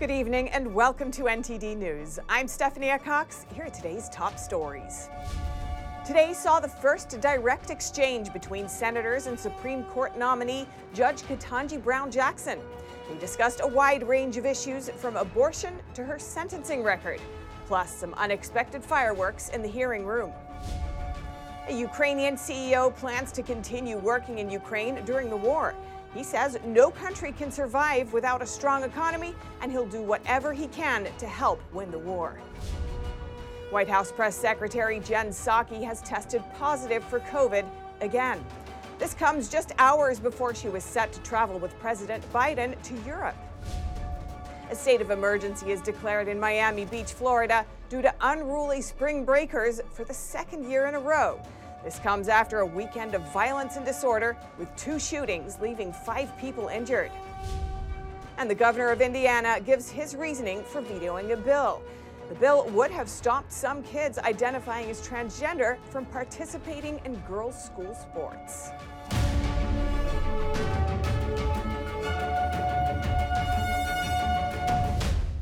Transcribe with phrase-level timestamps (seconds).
[0.00, 2.18] Good evening and welcome to NTD News.
[2.26, 3.44] I'm Stephanie Cox.
[3.54, 5.10] Here are today's top stories.
[6.06, 12.10] Today saw the first direct exchange between senators and Supreme Court nominee Judge Ketanji Brown
[12.10, 12.58] Jackson.
[13.10, 17.20] They discussed a wide range of issues from abortion to her sentencing record,
[17.66, 20.32] plus some unexpected fireworks in the hearing room.
[21.68, 25.74] A Ukrainian CEO plans to continue working in Ukraine during the war.
[26.14, 30.66] He says no country can survive without a strong economy, and he'll do whatever he
[30.68, 32.40] can to help win the war.
[33.70, 37.64] White House Press Secretary Jen Psaki has tested positive for COVID
[38.00, 38.44] again.
[38.98, 43.36] This comes just hours before she was set to travel with President Biden to Europe.
[44.70, 49.80] A state of emergency is declared in Miami Beach, Florida, due to unruly spring breakers
[49.92, 51.40] for the second year in a row.
[51.82, 56.68] This comes after a weekend of violence and disorder with two shootings, leaving five people
[56.68, 57.10] injured.
[58.36, 61.82] And the governor of Indiana gives his reasoning for vetoing a bill.
[62.28, 67.94] The bill would have stopped some kids identifying as transgender from participating in girls' school
[67.94, 68.70] sports.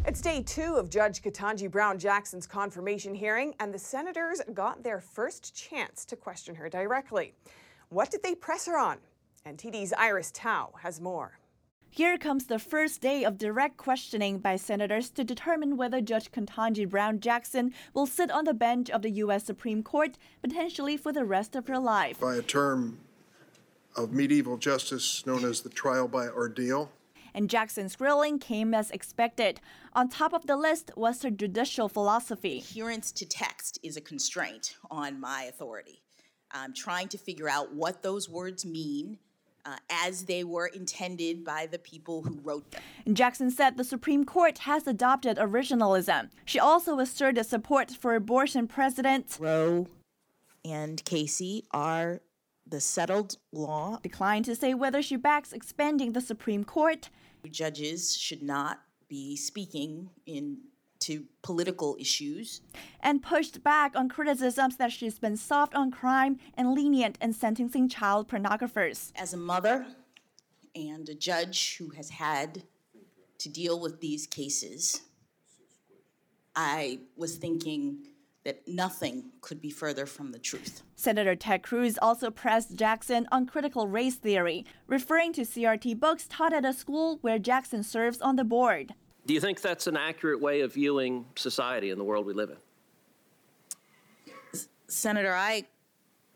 [0.08, 5.02] It's day two of Judge Ketanji Brown Jackson's confirmation hearing, and the senators got their
[5.02, 7.34] first chance to question her directly.
[7.90, 8.96] What did they press her on?
[9.44, 11.38] NTD's Iris Tao has more.
[11.90, 16.88] Here comes the first day of direct questioning by senators to determine whether Judge Ketanji
[16.88, 19.44] Brown Jackson will sit on the bench of the U.S.
[19.44, 22.18] Supreme Court potentially for the rest of her life.
[22.18, 23.00] By a term
[23.94, 26.92] of medieval justice known as the trial by ordeal,
[27.34, 29.60] and Jackson's grilling came as expected.
[29.92, 32.58] On top of the list was her judicial philosophy.
[32.58, 36.02] Adherence to text is a constraint on my authority.
[36.50, 39.18] I'm trying to figure out what those words mean.
[39.64, 42.80] Uh, as they were intended by the people who wrote them.
[43.04, 46.30] And Jackson said the Supreme Court has adopted originalism.
[46.46, 49.36] She also asserted support for abortion precedent.
[49.38, 49.86] Roe
[50.64, 52.22] and Casey are
[52.70, 53.98] the settled law.
[54.02, 57.10] Declined to say whether she backs expanding the Supreme Court.
[57.50, 60.58] Judges should not be speaking in
[61.00, 62.60] to political issues.
[63.00, 67.88] And pushed back on criticisms that she's been soft on crime and lenient in sentencing
[67.88, 69.12] child pornographers.
[69.16, 69.86] As a mother
[70.74, 72.64] and a judge who has had
[73.38, 75.02] to deal with these cases,
[76.56, 78.08] I was thinking
[78.44, 80.82] that nothing could be further from the truth.
[80.96, 86.52] Senator Ted Cruz also pressed Jackson on critical race theory, referring to CRT books taught
[86.52, 88.94] at a school where Jackson serves on the board.
[89.26, 92.50] Do you think that's an accurate way of viewing society and the world we live
[92.50, 92.56] in?
[94.86, 95.64] Senator, I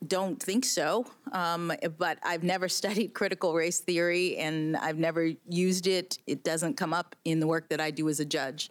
[0.06, 1.06] don't think so.
[1.32, 6.18] Um, but I've never studied critical race theory and I've never used it.
[6.26, 8.70] It doesn't come up in the work that I do as a judge.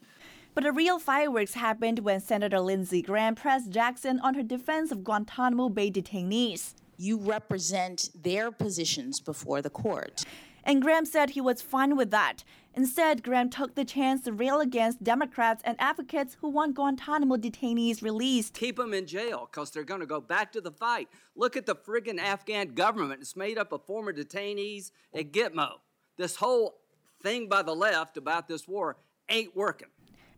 [0.53, 5.03] But the real fireworks happened when Senator Lindsey Graham pressed Jackson on her defense of
[5.03, 6.73] Guantanamo Bay detainees.
[6.97, 10.25] You represent their positions before the court.
[10.65, 12.43] And Graham said he was fine with that.
[12.75, 18.01] Instead, Graham took the chance to rail against Democrats and advocates who want Guantanamo detainees
[18.01, 18.53] released.
[18.53, 21.07] Keep them in jail because they're going to go back to the fight.
[21.33, 23.21] Look at the friggin' Afghan government.
[23.21, 25.75] It's made up of former detainees at Gitmo.
[26.17, 26.81] This whole
[27.23, 28.97] thing by the left about this war
[29.29, 29.87] ain't working.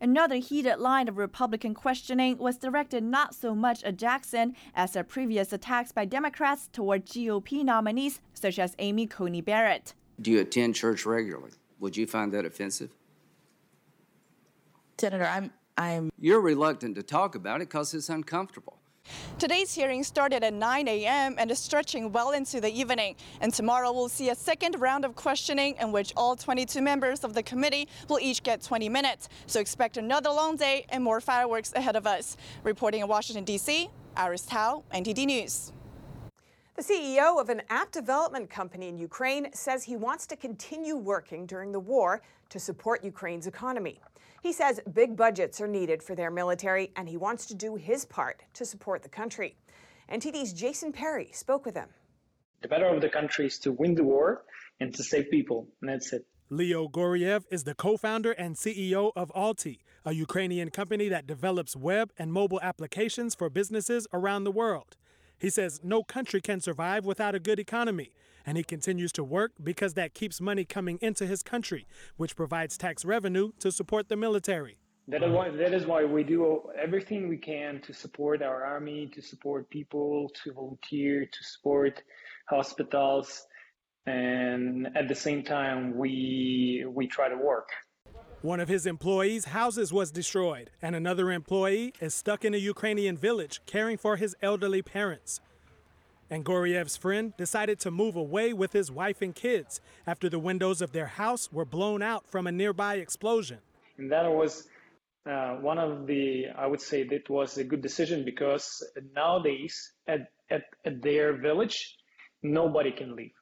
[0.03, 5.08] Another heated line of Republican questioning was directed not so much at Jackson as at
[5.08, 9.94] previous attacks by Democrats toward GOP nominees such as Amy Coney Barrett.
[10.19, 11.52] Do you attend church regularly?
[11.80, 12.90] Would you find that offensive?
[15.00, 18.80] Senator, I'm I'm You're reluctant to talk about it because it's uncomfortable.
[19.44, 21.36] Today's hearing started at 9 a.m.
[21.38, 23.18] and is stretching well into the evening.
[23.41, 27.34] And tomorrow we'll see a second round of questioning in which all 22 members of
[27.34, 29.28] the committee will each get 20 minutes.
[29.47, 32.38] So expect another long day and more fireworks ahead of us.
[32.63, 35.74] Reporting in Washington, D.C., Iris Tao, NTD News.
[36.78, 41.45] The CEO of an app development company in Ukraine says he wants to continue working
[41.45, 44.00] during the war to support Ukraine's economy.
[44.44, 48.04] He says big budgets are needed for their military and he wants to do his
[48.04, 49.56] part to support the country.
[50.12, 51.88] NTD's Jason Perry spoke with him.
[52.62, 54.44] The better of the country is to win the war
[54.81, 56.25] and to save people, and that's it.
[56.50, 61.74] Leo Goriev is the co founder and CEO of Alti, a Ukrainian company that develops
[61.74, 64.98] web and mobile applications for businesses around the world.
[65.40, 68.12] He says no country can survive without a good economy,
[68.45, 71.86] and he continues to work because that keeps money coming into his country,
[72.18, 74.78] which provides tax revenue to support the military.
[75.10, 79.07] That is, why, that is why we do everything we can to support our army,
[79.13, 82.01] to support people, to volunteer, to support
[82.48, 83.45] hospitals,
[84.06, 87.69] and at the same time we we try to work.
[88.42, 93.18] One of his employees' houses was destroyed, and another employee is stuck in a Ukrainian
[93.18, 95.40] village caring for his elderly parents.
[96.33, 100.81] And Goryev's friend decided to move away with his wife and kids after the windows
[100.81, 103.59] of their house were blown out from a nearby explosion.
[104.00, 104.68] And that was
[105.30, 108.83] uh, one of the, I would say that was a good decision because
[109.13, 111.95] nowadays at, at, at their village,
[112.41, 113.35] nobody can leave.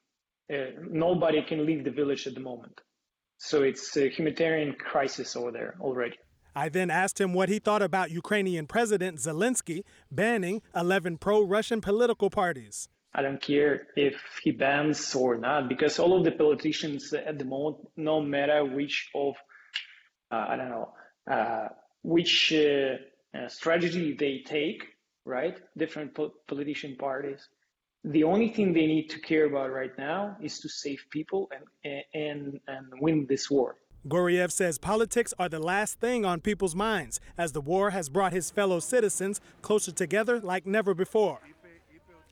[0.52, 2.78] Uh, nobody can leave the village at the moment.
[3.38, 6.18] So it's a humanitarian crisis over there already.
[6.54, 11.80] I then asked him what he thought about Ukrainian President Zelensky banning 11 pro Russian
[11.80, 12.88] political parties.
[13.14, 17.44] I don't care if he bans or not, because all of the politicians at the
[17.44, 19.34] moment, no matter which of,
[20.30, 20.94] uh, I don't know,
[21.30, 21.68] uh,
[22.02, 22.96] which uh,
[23.36, 24.84] uh strategy they take,
[25.24, 25.58] right?
[25.76, 27.48] Different po- politician parties,
[28.04, 32.02] the only thing they need to care about right now is to save people and,
[32.14, 33.76] and, and win this war.
[34.08, 38.32] Goryev says politics are the last thing on people's minds as the war has brought
[38.32, 41.38] his fellow citizens closer together like never before.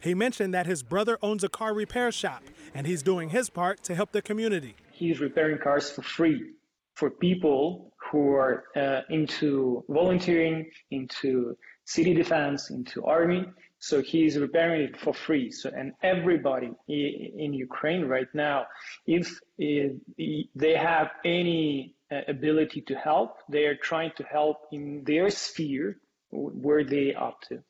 [0.00, 2.42] He mentioned that his brother owns a car repair shop
[2.74, 4.74] and he's doing his part to help the community.
[4.90, 6.54] He's repairing cars for free
[7.00, 11.56] for people who are uh, into volunteering, into
[11.86, 13.46] city defense, into army,
[13.78, 15.50] so he's repairing it for free.
[15.50, 18.66] So and everybody in Ukraine right now,
[19.06, 25.30] if they have any uh, ability to help, they are trying to help in their
[25.30, 25.96] sphere
[26.30, 27.62] where they up to.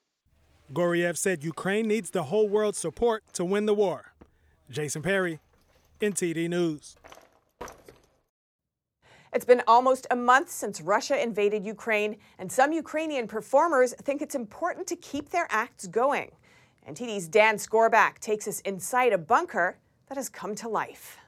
[0.74, 4.12] Goryev said Ukraine needs the whole world's support to win the war.
[4.70, 5.38] Jason Perry,
[6.00, 6.96] NTD News.
[9.32, 14.34] It's been almost a month since Russia invaded Ukraine, and some Ukrainian performers think it's
[14.34, 16.32] important to keep their acts going.
[16.88, 19.78] NTD's Dan Skorback takes us inside a bunker
[20.08, 21.18] that has come to life.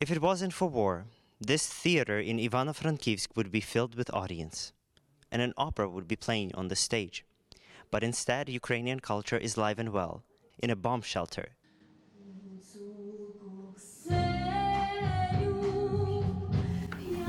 [0.00, 1.04] If it wasn't for war,
[1.40, 4.72] this theater in Ivano-Frankivsk would be filled with audience,
[5.30, 7.24] and an opera would be playing on the stage.
[7.92, 10.24] But instead, Ukrainian culture is live and well
[10.58, 11.50] in a bomb shelter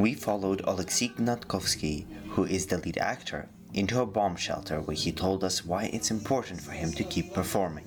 [0.02, 5.12] We followed Oleksiy Gnatkovsky, who is the lead actor, into a bomb shelter where he
[5.12, 7.86] told us why it's important for him to keep performing.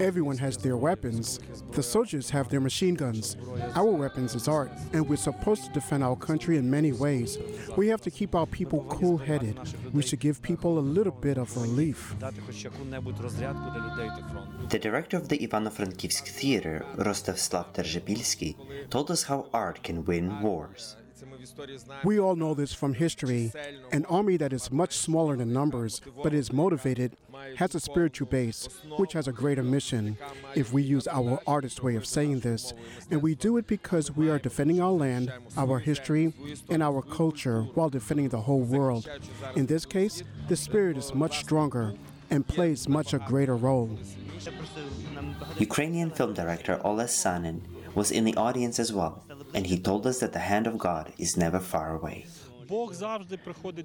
[0.00, 1.38] Everyone has their weapons.
[1.70, 3.36] The soldiers have their machine guns.
[3.74, 7.38] Our weapons is art, and we're supposed to defend our country in many ways.
[7.76, 9.58] We have to keep our people cool headed.
[9.92, 12.14] We should give people a little bit of relief.
[14.68, 18.56] The director of the Ivano-Frankivsk Theater, Rostislav Derzhypilsky,
[18.90, 20.96] told us how art can win wars.
[22.04, 23.52] We all know this from history.
[23.92, 27.16] An army that is much smaller in numbers, but is motivated,
[27.56, 30.16] has a spiritual base, which has a greater mission,
[30.54, 32.72] if we use our artist way of saying this.
[33.10, 36.32] And we do it because we are defending our land, our history,
[36.68, 39.08] and our culture while defending the whole world.
[39.56, 41.94] In this case, the spirit is much stronger
[42.30, 43.98] and plays much a greater role.
[45.58, 47.62] Ukrainian film director Oles Sanin
[47.94, 49.22] was in the audience as well
[49.54, 52.26] and he told us that the hand of God is never far away.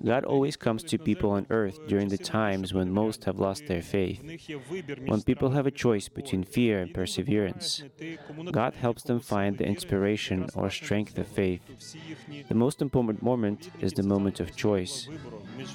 [0.05, 3.81] God always comes to people on earth during the times when most have lost their
[3.81, 4.21] faith.
[5.05, 7.83] When people have a choice between fear and perseverance,
[8.51, 11.61] God helps them find the inspiration or strength of faith.
[12.47, 15.07] The most important moment is the moment of choice.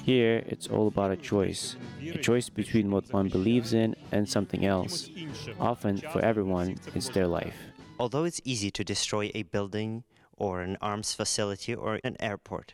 [0.03, 4.65] Here, it's all about a choice a choice between what one believes in and something
[4.65, 5.09] else.
[5.59, 7.74] Often, for everyone, it's their life.
[7.97, 10.03] Although it's easy to destroy a building
[10.35, 12.73] or an arms facility or an airport,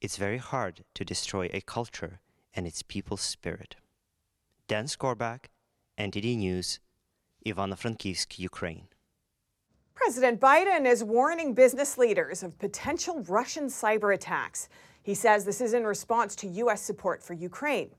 [0.00, 2.18] it's very hard to destroy a culture
[2.52, 3.76] and its people's spirit.
[4.66, 5.46] Dan Skorback,
[5.96, 6.80] NTD News,
[7.46, 8.88] Ivano-Frankivsk, Ukraine.
[9.94, 14.68] President Biden is warning business leaders of potential Russian cyber attacks.
[15.02, 16.82] He says this is in response to U.S.
[16.82, 17.90] support for Ukraine.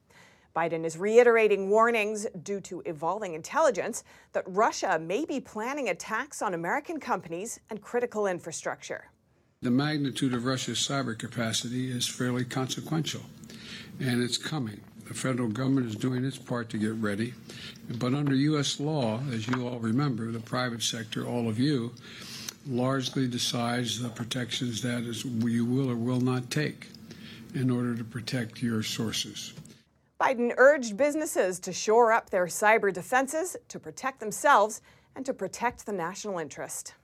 [0.58, 6.56] Biden is reiterating warnings due to evolving intelligence that Russia may be planning attacks on
[6.56, 9.12] American companies and critical infrastructure.
[9.62, 13.22] The magnitude of Russia's cyber capacity is fairly consequential,
[14.00, 14.82] and it's coming.
[15.08, 17.36] The federal government is doing its part to get ready.
[18.00, 18.80] But under U.S.
[18.80, 21.94] law, as you all remember, the private sector, all of you,
[22.68, 26.88] largely decides the protections that is, you will or will not take
[27.54, 29.54] in order to protect your sources.
[30.20, 34.82] Biden urged businesses to shore up their cyber defenses to protect themselves
[35.16, 36.96] and to protect the national interest.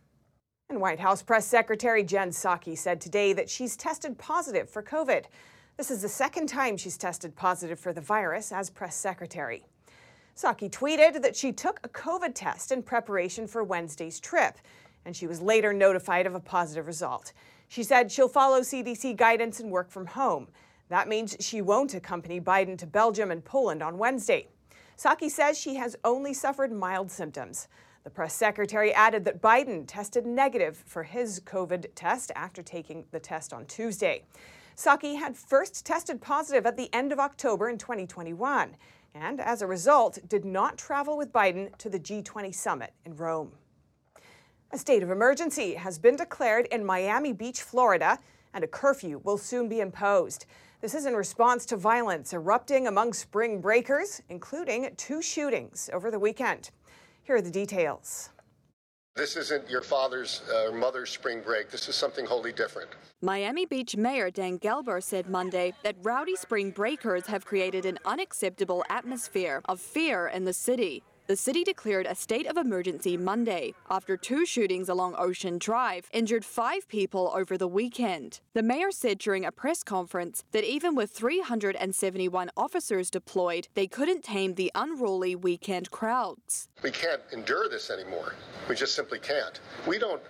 [0.69, 5.25] And White House Press Secretary Jen Psaki said today that she's tested positive for COVID.
[5.77, 9.63] This is the second time she's tested positive for the virus as press secretary.
[10.35, 14.57] Psaki tweeted that she took a COVID test in preparation for Wednesday's trip.
[15.05, 17.33] and she was later notified of a positive result.
[17.67, 20.47] She said she'll follow CDC guidance and work from home.
[20.93, 24.49] That means she won't accompany Biden to Belgium and Poland on Wednesday.
[24.95, 27.67] Psaki says she has only suffered mild symptoms.
[28.03, 33.19] The press secretary added that Biden tested negative for his COVID test after taking the
[33.19, 34.25] test on Tuesday.
[34.77, 38.75] Psaki had first tested positive at the end of October in 2021
[39.15, 43.53] and, as a result, did not travel with Biden to the G20 summit in Rome.
[44.69, 48.19] A state of emergency has been declared in Miami Beach, Florida,
[48.53, 50.45] and a curfew will soon be imposed.
[50.83, 56.19] This is in response to violence erupting among spring breakers, including two shootings over the
[56.19, 56.71] weekend.
[57.23, 58.31] Here are the details.
[59.15, 61.69] This isn't your father's or uh, mother's spring break.
[61.69, 62.89] This is something wholly different.
[63.21, 68.83] Miami Beach Mayor Dan Gelber said Monday that rowdy spring breakers have created an unacceptable
[68.89, 71.01] atmosphere of fear in the city.
[71.25, 76.43] The city declared a state of emergency Monday after two shootings along Ocean Drive injured
[76.43, 78.41] five people over the weekend.
[78.53, 84.25] The mayor said during a press conference that even with 371 officers deployed, they couldn't
[84.25, 86.67] tame the unruly weekend crowds.
[86.83, 88.35] We can't endure this anymore.
[88.67, 89.61] We just simply can't.
[89.87, 90.21] We don't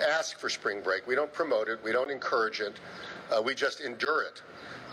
[0.00, 2.80] ask for spring break, we don't promote it, we don't encourage it,
[3.30, 4.40] uh, we just endure it.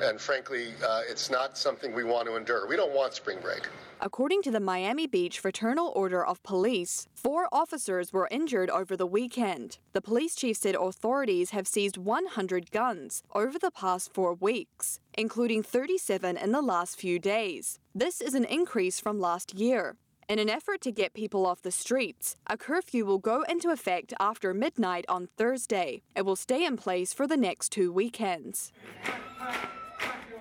[0.01, 2.67] And frankly, uh, it's not something we want to endure.
[2.67, 3.69] We don't want spring break.
[4.01, 9.07] According to the Miami Beach Fraternal Order of Police, four officers were injured over the
[9.07, 9.77] weekend.
[9.93, 15.63] The police chief said authorities have seized 100 guns over the past four weeks, including
[15.63, 17.79] 37 in the last few days.
[17.93, 19.95] This is an increase from last year.
[20.27, 24.13] In an effort to get people off the streets, a curfew will go into effect
[24.19, 26.01] after midnight on Thursday.
[26.15, 28.73] It will stay in place for the next two weekends.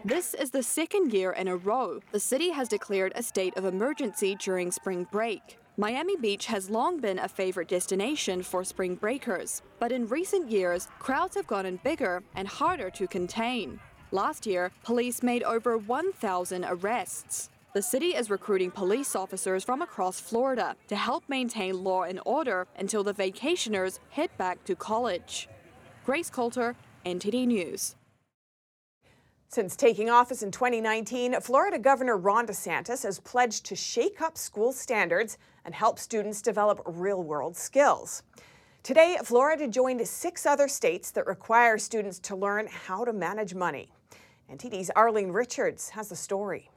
[0.06, 3.64] This is the second year in a row the city has declared a state of
[3.64, 5.56] emergency during spring break.
[5.78, 10.88] Miami Beach has long been a favorite destination for spring breakers, but in recent years,
[10.98, 13.80] crowds have gotten bigger and harder to contain.
[14.10, 17.48] Last year, police made over 1,000 arrests.
[17.72, 22.66] The city is recruiting police officers from across Florida to help maintain law and order
[22.78, 25.48] until the vacationers head back to college.
[26.04, 27.96] Grace Coulter, NTD News.
[29.54, 34.72] Since taking office in 2019, Florida Governor Ron DeSantis has pledged to shake up school
[34.72, 38.24] standards and help students develop real world skills.
[38.82, 43.92] Today, Florida joined six other states that require students to learn how to manage money.
[44.50, 46.68] NTD's Arlene Richards has the story.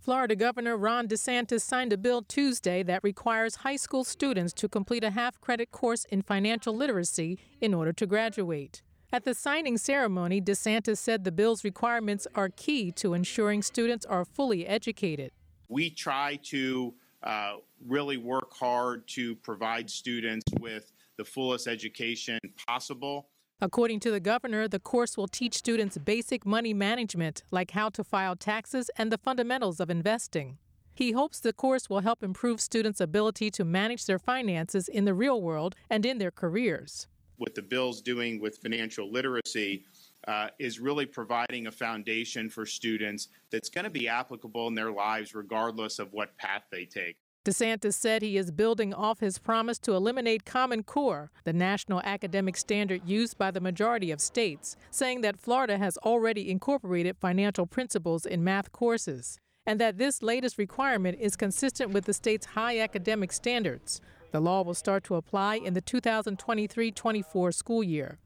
[0.00, 5.04] Florida Governor Ron DeSantis signed a bill Tuesday that requires high school students to complete
[5.04, 8.80] a half credit course in financial literacy in order to graduate.
[9.14, 14.24] At the signing ceremony, DeSantis said the bill's requirements are key to ensuring students are
[14.24, 15.30] fully educated.
[15.68, 16.92] We try to
[17.22, 17.52] uh,
[17.86, 23.28] really work hard to provide students with the fullest education possible.
[23.60, 28.02] According to the governor, the course will teach students basic money management, like how to
[28.02, 30.58] file taxes and the fundamentals of investing.
[30.92, 35.14] He hopes the course will help improve students' ability to manage their finances in the
[35.14, 37.06] real world and in their careers
[37.38, 39.84] what the bill's doing with financial literacy
[40.26, 44.90] uh, is really providing a foundation for students that's going to be applicable in their
[44.90, 47.16] lives regardless of what path they take.
[47.44, 52.56] DeSantis said he is building off his promise to eliminate Common Core, the national academic
[52.56, 58.24] standard used by the majority of states, saying that Florida has already incorporated financial principles
[58.24, 63.30] in math courses, and that this latest requirement is consistent with the state's high academic
[63.30, 64.00] standards.
[64.34, 68.18] The law will start to apply in the 2023 24 school year.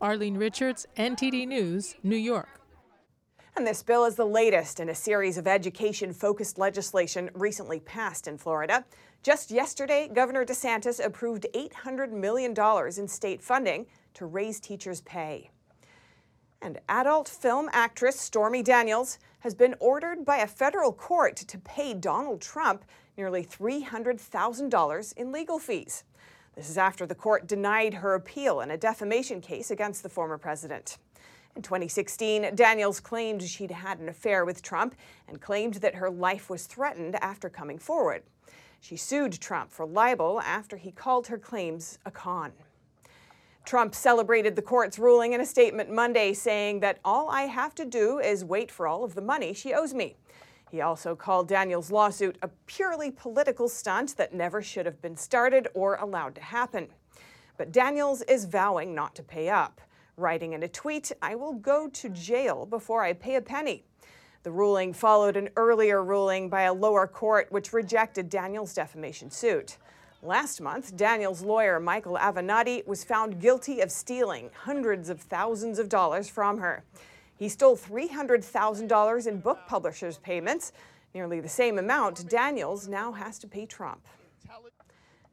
[0.00, 2.60] Arlene Richards, NTD News, New York.
[3.56, 8.28] And this bill is the latest in a series of education focused legislation recently passed
[8.28, 8.84] in Florida.
[9.24, 12.54] Just yesterday, Governor DeSantis approved $800 million
[12.96, 15.50] in state funding to raise teachers' pay.
[16.62, 21.92] And adult film actress Stormy Daniels has been ordered by a federal court to pay
[21.92, 22.84] Donald Trump
[23.16, 26.04] nearly $300,000 in legal fees.
[26.54, 30.38] This is after the court denied her appeal in a defamation case against the former
[30.38, 30.98] president.
[31.54, 34.94] In 2016, Daniels claimed she'd had an affair with Trump
[35.26, 38.22] and claimed that her life was threatened after coming forward.
[38.80, 42.52] She sued Trump for libel after he called her claims a con.
[43.64, 47.84] Trump celebrated the court's ruling in a statement Monday, saying that all I have to
[47.84, 50.14] do is wait for all of the money she owes me.
[50.76, 55.68] He also called Daniels' lawsuit a purely political stunt that never should have been started
[55.72, 56.88] or allowed to happen.
[57.56, 59.80] But Daniels is vowing not to pay up,
[60.18, 63.84] writing in a tweet, I will go to jail before I pay a penny.
[64.42, 69.78] The ruling followed an earlier ruling by a lower court which rejected Daniels' defamation suit.
[70.22, 75.88] Last month, Daniel's lawyer, Michael Avenatti, was found guilty of stealing hundreds of thousands of
[75.88, 76.84] dollars from her.
[77.38, 80.72] He stole $300,000 in book publishers' payments,
[81.14, 84.06] nearly the same amount Daniels now has to pay Trump.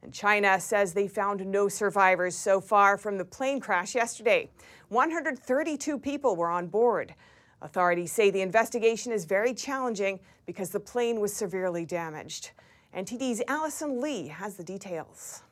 [0.02, 4.50] And China says they found no survivors so far from the plane crash yesterday.
[4.90, 7.14] 132 people were on board.
[7.62, 12.50] Authorities say the investigation is very challenging because the plane was severely damaged.
[12.94, 15.42] NTD's Allison Lee has the details.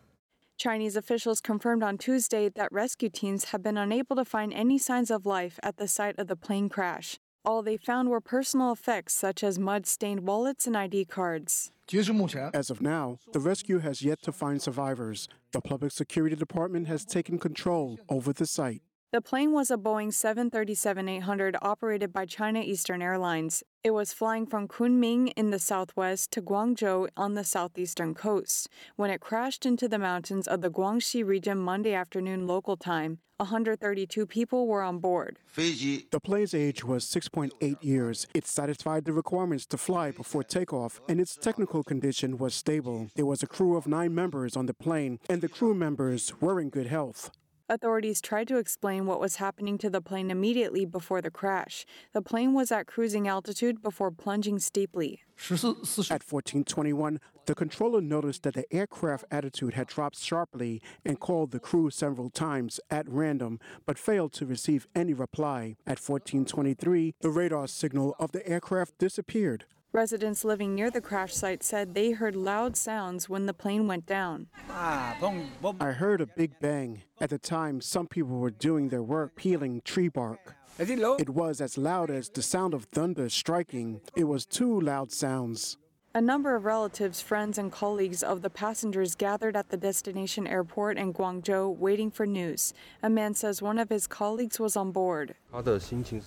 [0.56, 5.10] Chinese officials confirmed on Tuesday that rescue teams have been unable to find any signs
[5.10, 7.18] of life at the site of the plane crash.
[7.44, 11.72] All they found were personal effects such as mud stained wallets and ID cards.
[11.92, 15.28] As of now, the rescue has yet to find survivors.
[15.50, 18.82] The Public Security Department has taken control over the site.
[19.12, 23.62] The plane was a Boeing 737 800 operated by China Eastern Airlines.
[23.84, 29.10] It was flying from Kunming in the southwest to Guangzhou on the southeastern coast when
[29.10, 33.18] it crashed into the mountains of the Guangxi region Monday afternoon local time.
[33.36, 35.38] 132 people were on board.
[35.56, 38.26] The plane's age was 6.8 years.
[38.32, 43.08] It satisfied the requirements to fly before takeoff, and its technical condition was stable.
[43.14, 46.58] There was a crew of nine members on the plane, and the crew members were
[46.58, 47.30] in good health.
[47.68, 51.86] Authorities tried to explain what was happening to the plane immediately before the crash.
[52.12, 55.20] The plane was at cruising altitude before plunging steeply.
[55.50, 61.60] At 1421, the controller noticed that the aircraft attitude had dropped sharply and called the
[61.60, 65.76] crew several times at random, but failed to receive any reply.
[65.86, 69.64] At 1423, the radar signal of the aircraft disappeared.
[69.94, 74.06] Residents living near the crash site said they heard loud sounds when the plane went
[74.06, 74.46] down.
[74.70, 77.02] I heard a big bang.
[77.20, 80.54] At the time, some people were doing their work peeling tree bark.
[80.78, 84.00] It was as loud as the sound of thunder striking.
[84.16, 85.76] It was two loud sounds.
[86.14, 90.98] A number of relatives, friends, and colleagues of the passengers gathered at the destination airport
[90.98, 92.74] in Guangzhou waiting for news.
[93.02, 95.34] A man says one of his colleagues was on board.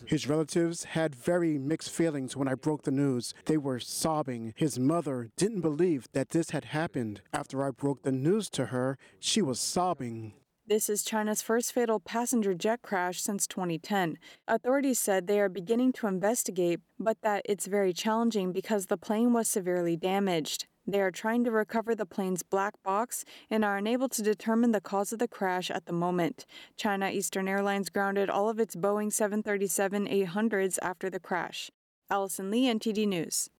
[0.08, 3.36] His relatives had very mixed feelings when I broke the news.
[3.46, 4.54] They were sobbing.
[4.56, 7.22] His mother didn't believe that this had happened.
[7.32, 10.34] After I broke the news to her, she was sobbing.
[10.68, 14.18] This is China's first fatal passenger jet crash since 2010.
[14.48, 19.32] Authorities said they are beginning to investigate, but that it's very challenging because the plane
[19.32, 20.66] was severely damaged.
[20.88, 24.82] They are trying to recover the plane's black box and are unable to determine the
[24.82, 26.48] cause of the crash at the moment.
[26.76, 31.70] China Eastern Airlines grounded all of its Boeing 737 800s after the crash.
[32.10, 33.52] Allison Lee, NTD News.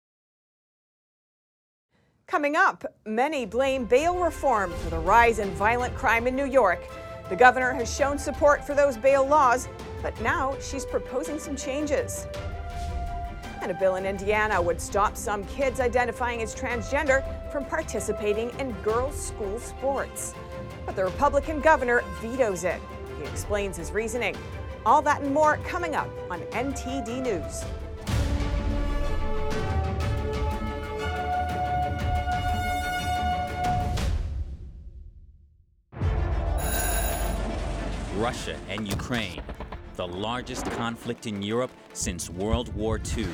[2.28, 6.84] Coming up, many blame bail reform for the rise in violent crime in New York.
[7.30, 9.68] The governor has shown support for those bail laws,
[10.02, 12.26] but now she's proposing some changes.
[13.62, 18.72] And a bill in Indiana would stop some kids identifying as transgender from participating in
[18.82, 20.34] girls' school sports.
[20.88, 22.82] But the Republican governor vetoes it.
[23.20, 24.36] He explains his reasoning.
[24.84, 27.64] All that and more coming up on NTD News.
[38.26, 39.44] Russia and Ukraine,
[39.98, 43.28] the largest conflict in Europe since World War II.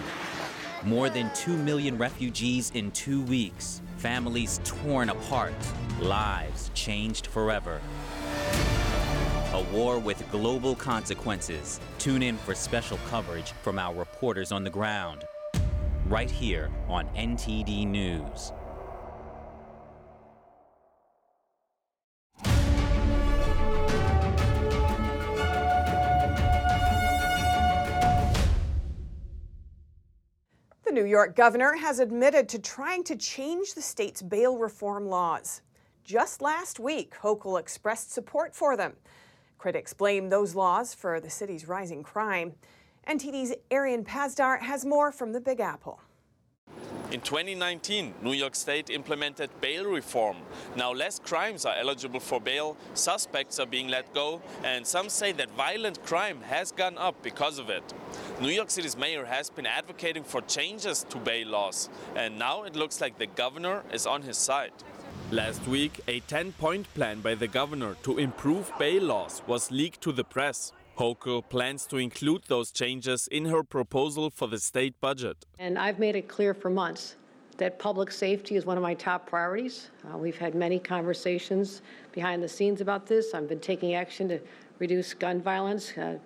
[0.84, 5.54] More than 2 million refugees in two weeks, families torn apart,
[6.02, 7.80] lives changed forever.
[9.54, 11.80] A war with global consequences.
[11.98, 15.24] Tune in for special coverage from our reporters on the ground.
[16.08, 18.52] Right here on NTD News.
[30.92, 35.62] The New York governor has admitted to trying to change the state's bail reform laws.
[36.04, 38.98] Just last week, Hochul expressed support for them.
[39.58, 42.56] Critics blame those laws for the city's rising crime.
[43.08, 46.02] NTD's Arian Pazdar has more from the Big Apple.
[47.12, 50.38] In 2019, New York State implemented bail reform.
[50.78, 55.34] Now less crimes are eligible for bail, suspects are being let go, and some say
[55.34, 57.84] that violent crime has gone up because of it.
[58.40, 62.78] New York City's mayor has been advocating for changes to bail laws, and now it
[62.78, 64.72] looks like the governor is on his side.
[65.32, 70.02] Last week, a 10 point plan by the governor to improve bail laws was leaked
[70.02, 70.74] to the press.
[71.02, 75.48] Hochul plans to include those changes in her proposal for the state budget.
[75.58, 77.16] And I've made it clear for months
[77.58, 79.90] that public safety is one of my top priorities.
[80.06, 83.34] Uh, we've had many conversations behind the scenes about this.
[83.34, 84.40] I've been taking action to
[84.78, 86.20] reduce gun violence, uh,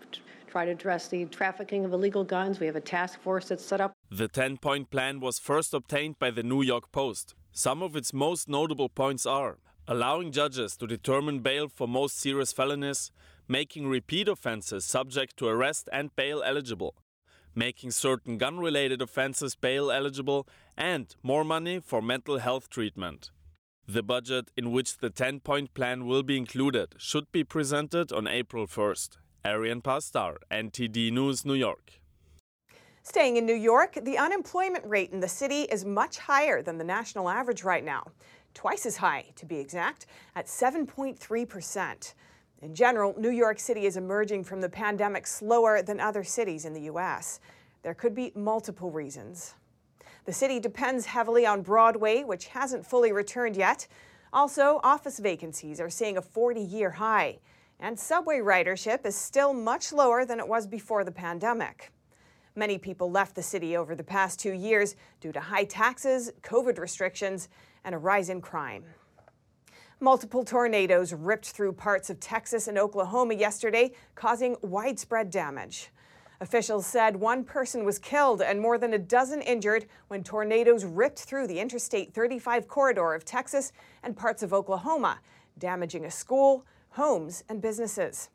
[0.52, 2.60] try to address the trafficking of illegal guns.
[2.60, 3.94] We have a task force that's set up.
[4.12, 7.34] The 10 point plan was first obtained by the New York Post.
[7.54, 9.58] Some of its most notable points are
[9.88, 13.12] allowing judges to determine bail for most serious felonies,
[13.48, 16.96] making repeat offenses subject to arrest and bail eligible,
[17.54, 23.32] making certain gun related offenses bail eligible, and more money for mental health treatment.
[23.88, 28.28] The budget in which the 10 point plan will be included should be presented on
[28.28, 29.18] April 1st.
[29.46, 32.00] Arian Pastar, NTD News, New York.
[33.04, 36.84] Staying in New York, the unemployment rate in the city is much higher than the
[36.84, 38.08] national average right now.
[38.56, 42.14] Twice as high, to be exact, at 7.3%.
[42.62, 46.74] In general, New York City is emerging from the pandemic slower than other cities in
[46.74, 47.40] the U.S.
[47.84, 49.56] There could be multiple reasons.
[50.26, 53.88] The city depends heavily on Broadway, which hasn't fully returned yet.
[54.34, 57.40] Also, office vacancies are seeing a 40 year high,
[57.80, 61.92] and subway ridership is still much lower than it was before the pandemic.
[62.56, 66.80] Many people left the city over the past two years due to high taxes, COVID
[66.80, 67.50] restrictions,
[67.84, 68.86] and a rise in crime.
[70.02, 75.90] Multiple tornadoes ripped through parts of Texas and Oklahoma yesterday, causing widespread damage.
[76.42, 81.20] Officials said one person was killed and more than a dozen injured when tornadoes ripped
[81.20, 83.72] through the Interstate 35 corridor of Texas
[84.04, 85.20] and parts of Oklahoma,
[85.60, 88.30] damaging a school, homes, and businesses.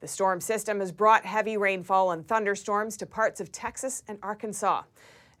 [0.00, 4.82] The storm system has brought heavy rainfall and thunderstorms to parts of Texas and Arkansas.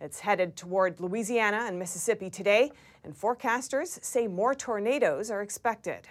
[0.00, 2.70] It's headed toward Louisiana and Mississippi today,
[3.06, 6.08] and forecasters say more tornadoes are expected.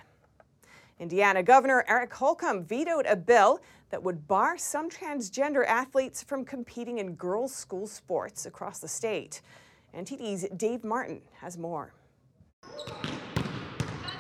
[0.98, 7.00] Indiana Governor Eric Holcomb vetoed a bill that would bar some transgender athletes from competing
[7.00, 9.42] in girls' school sports across the state.
[9.94, 11.94] NTD's Dave Martin has more.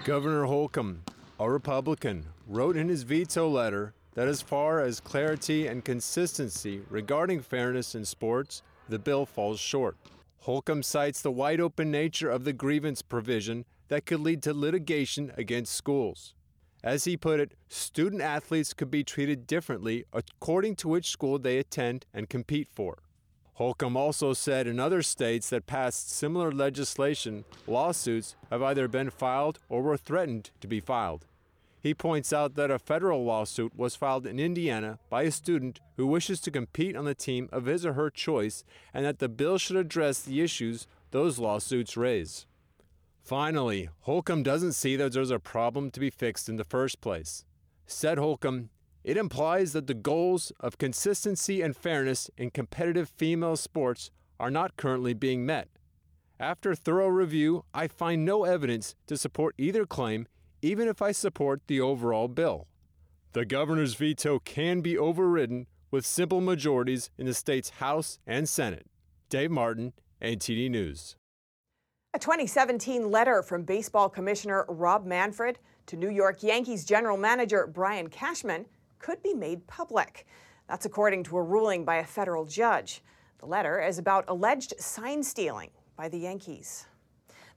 [0.04, 1.02] Governor Holcomb,
[1.40, 7.40] a Republican, wrote in his veto letter that as far as clarity and consistency regarding
[7.40, 9.96] fairness in sports, the bill falls short.
[10.40, 15.32] Holcomb cites the wide open nature of the grievance provision that could lead to litigation
[15.38, 16.34] against schools.
[16.84, 21.58] As he put it, student athletes could be treated differently according to which school they
[21.58, 23.00] attend and compete for.
[23.54, 29.60] Holcomb also said in other states that passed similar legislation, lawsuits have either been filed
[29.70, 31.26] or were threatened to be filed.
[31.86, 36.08] He points out that a federal lawsuit was filed in Indiana by a student who
[36.08, 39.60] wishes to compete on the team of his or her choice and that the bill
[39.60, 42.48] should address the issues those lawsuits raise.
[43.24, 47.46] Finally, Holcomb doesn't see that there's a problem to be fixed in the first place.
[47.86, 48.72] Said Holcomb,
[49.04, 54.76] it implies that the goals of consistency and fairness in competitive female sports are not
[54.76, 55.68] currently being met.
[56.40, 60.28] After thorough review, I find no evidence to support either claim
[60.66, 62.66] even if I support the overall bill.
[63.34, 68.88] The governor's veto can be overridden with simple majorities in the state's House and Senate.
[69.30, 71.18] Dave Martin, NTD News.
[72.16, 78.08] A 2017 letter from Baseball Commissioner Rob Manfred to New York Yankees General Manager Brian
[78.08, 78.66] Cashman
[78.98, 80.26] could be made public.
[80.68, 83.04] That's according to a ruling by a federal judge.
[83.38, 86.88] The letter is about alleged sign stealing by the Yankees.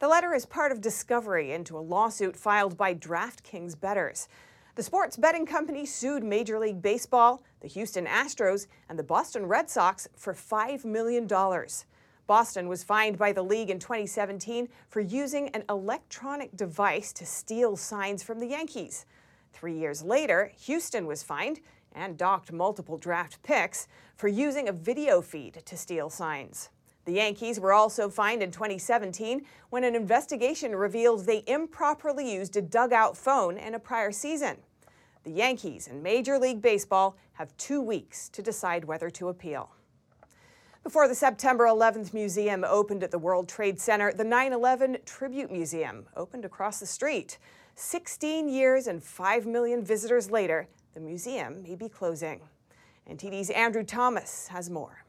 [0.01, 4.29] The letter is part of discovery into a lawsuit filed by DraftKings bettors.
[4.77, 9.69] The sports betting company sued Major League Baseball, the Houston Astros, and the Boston Red
[9.69, 11.27] Sox for $5 million.
[12.29, 17.77] Boston was fined by the league in 2017 for using an electronic device to steal
[17.77, 19.05] signs from the Yankees.
[19.53, 21.59] Three years later, Houston was fined
[21.91, 26.69] and docked multiple draft picks for using a video feed to steal signs.
[27.09, 29.41] The Yankees were also fined in 2017
[29.71, 34.59] when an investigation revealed they improperly used a dugout phone in a prior season.
[35.25, 39.71] The Yankees and Major League Baseball have two weeks to decide whether to appeal.
[40.85, 45.51] Before the September 11th museum opened at the World Trade Center, the 9 11 Tribute
[45.51, 47.39] Museum opened across the street.
[47.75, 52.43] 16 years and 5 million visitors later, the museum may be closing.
[53.11, 55.05] NTD's Andrew Thomas has more.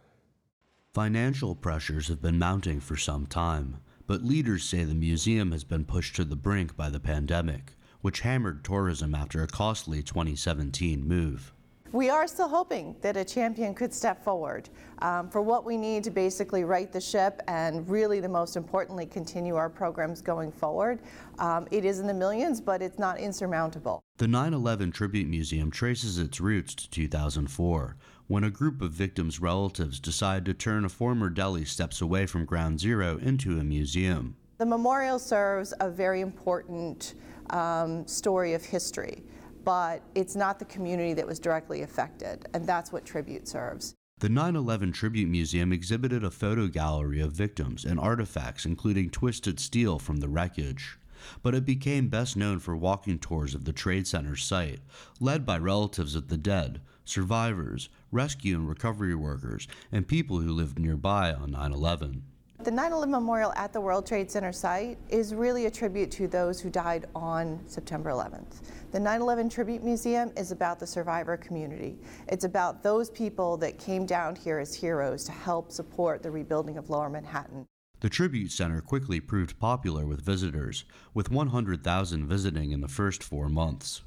[0.96, 5.86] Financial pressures have been mounting for some time, but leaders say the museum has been
[5.86, 11.54] pushed to the brink by the pandemic, which hammered tourism after a costly 2017 move.
[11.92, 16.04] We are still hoping that a champion could step forward um, for what we need
[16.06, 21.00] to basically right the ship and really, the most importantly, continue our programs going forward.
[21.38, 24.02] Um, it is in the millions, but it's not insurmountable.
[24.18, 27.96] The 9 11 Tribute Museum traces its roots to 2004
[28.30, 32.46] when a group of victims' relatives decide to turn a former deli steps away from
[32.46, 34.36] Ground Zero into a museum.
[34.60, 37.16] The memorial serves a very important
[37.50, 39.24] um, story of history,
[39.64, 43.96] but it's not the community that was directly affected, and that's what Tribute serves.
[44.20, 49.60] The 9 11 Tribute Museum exhibited a photo gallery of victims and artifacts, including twisted
[49.60, 51.00] steel from the wreckage.
[51.42, 54.80] but it became best known for walking tours of the Trade Center site,
[55.20, 60.80] led by relatives of the dead, survivors, rescue and recovery workers, and people who lived
[60.80, 62.24] nearby on 9 11.
[62.62, 66.60] The 9-11 Memorial at the World Trade Center site is really a tribute to those
[66.60, 68.64] who died on September 11th.
[68.92, 71.98] The 9-11 Tribute Museum is about the survivor community.
[72.28, 76.78] It's about those people that came down here as heroes to help support the rebuilding
[76.78, 77.66] of Lower Manhattan.
[78.02, 83.48] The Tribute Center quickly proved popular with visitors, with 100,000 visiting in the first four
[83.48, 84.02] months.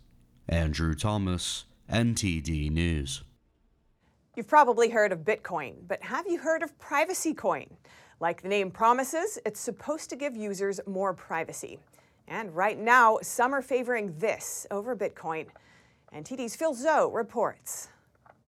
[0.46, 3.22] Andrew Thomas, NTD News.
[4.35, 7.66] You've probably heard of Bitcoin, but have you heard of Privacy Coin?
[8.18, 11.79] Like the name promises, it's supposed to give users more privacy.
[12.29, 15.49] And right now, some are favoring this over Bitcoin.
[16.14, 17.88] NTD's Phil Zhou reports.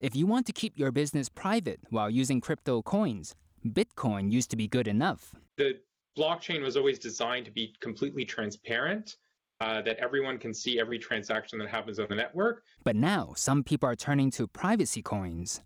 [0.01, 4.57] If you want to keep your business private while using crypto coins, Bitcoin used to
[4.57, 5.37] be good enough.
[5.59, 5.79] The
[6.19, 9.17] blockchain was always designed to be completely transparent,
[9.61, 12.65] uh, that everyone can see every transaction that happens on the network.
[12.83, 15.61] But now, some people are turning to privacy coins.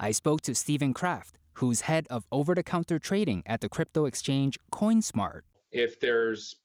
[0.00, 4.04] I spoke to Stephen Kraft, who's head of over the counter trading at the crypto
[4.04, 5.40] exchange CoinSmart.
[5.72, 6.56] If there's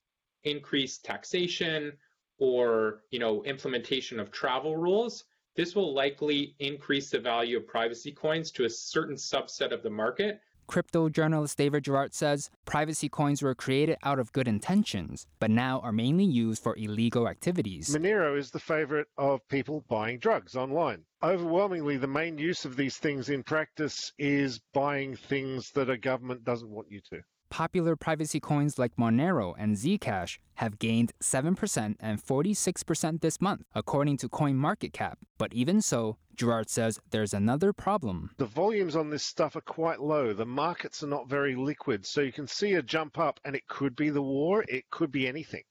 [0.43, 1.93] increased taxation
[2.37, 8.11] or you know implementation of travel rules, this will likely increase the value of privacy
[8.11, 13.41] coins to a certain subset of the market Crypto journalist David Gerard says privacy coins
[13.41, 17.95] were created out of good intentions, but now are mainly used for illegal activities.
[17.95, 21.03] Monero is the favorite of people buying drugs online.
[21.21, 26.43] Overwhelmingly, the main use of these things in practice is buying things that a government
[26.43, 27.21] doesn't want you to
[27.53, 34.17] popular privacy coins like Monero and Zcash have gained 7% and 46% this month, according
[34.17, 35.17] to CoinMarketCap.
[35.37, 38.31] But even so, Gerard says there's another problem.
[38.37, 40.33] The volumes on this stuff are quite low.
[40.33, 42.07] The markets are not very liquid.
[42.07, 45.11] So you can see a jump up, and it could be the war, it could
[45.11, 45.63] be anything.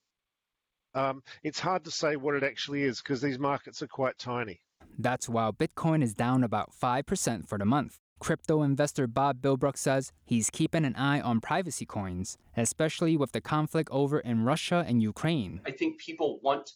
[0.94, 4.60] Um, it's hard to say what it actually is because these markets are quite tiny.
[4.98, 7.98] That's while Bitcoin is down about 5% for the month.
[8.22, 13.40] Crypto investor Bob Bilbrook says he's keeping an eye on privacy coins, especially with the
[13.40, 15.60] conflict over in Russia and Ukraine.
[15.66, 16.70] I think people want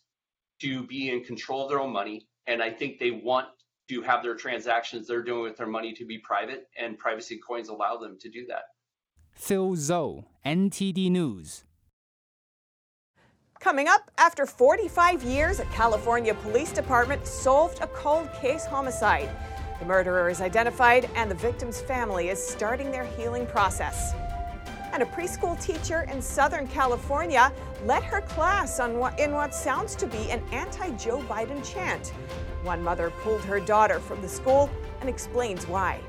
[0.63, 3.47] to be in control of their own money, and I think they want
[3.89, 7.69] to have their transactions they're doing with their money to be private, and privacy coins
[7.69, 8.65] allow them to do that.
[9.31, 11.63] Phil Zhou, NTD News.
[13.61, 19.31] Coming up, after 45 years, a California police department solved a cold case homicide.
[19.79, 24.15] The murderer is identified, and the victim's family is starting their healing process.
[24.93, 27.53] And a preschool teacher in Southern California
[27.85, 32.09] led her class what, in what sounds to be an anti Joe Biden chant.
[32.63, 36.01] One mother pulled her daughter from the school and explains why.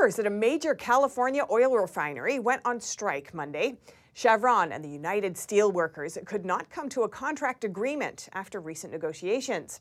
[0.00, 3.76] Workers at a major California oil refinery went on strike Monday.
[4.14, 9.78] Chevron and the United Steelworkers could not come to a contract agreement after recent negotiations.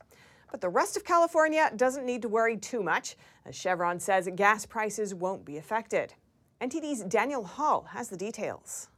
[0.52, 4.66] But the rest of California doesn't need to worry too much, as Chevron says gas
[4.66, 6.14] prices won't be affected.
[6.60, 8.90] NTD's Daniel Hall has the details.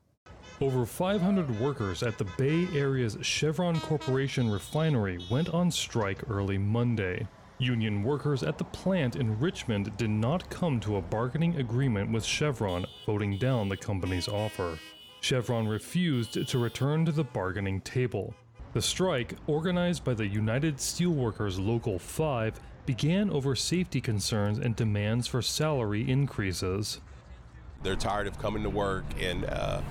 [0.60, 7.28] Over 500 workers at the Bay Area's Chevron Corporation refinery went on strike early Monday.
[7.62, 12.26] Union workers at the plant in Richmond did not come to a bargaining agreement with
[12.26, 14.80] Chevron, voting down the company's offer.
[15.20, 18.34] Chevron refused to return to the bargaining table.
[18.74, 25.28] The strike, organized by the United Steelworkers Local 5, began over safety concerns and demands
[25.28, 27.00] for salary increases.
[27.84, 29.82] They're tired of coming to work and uh,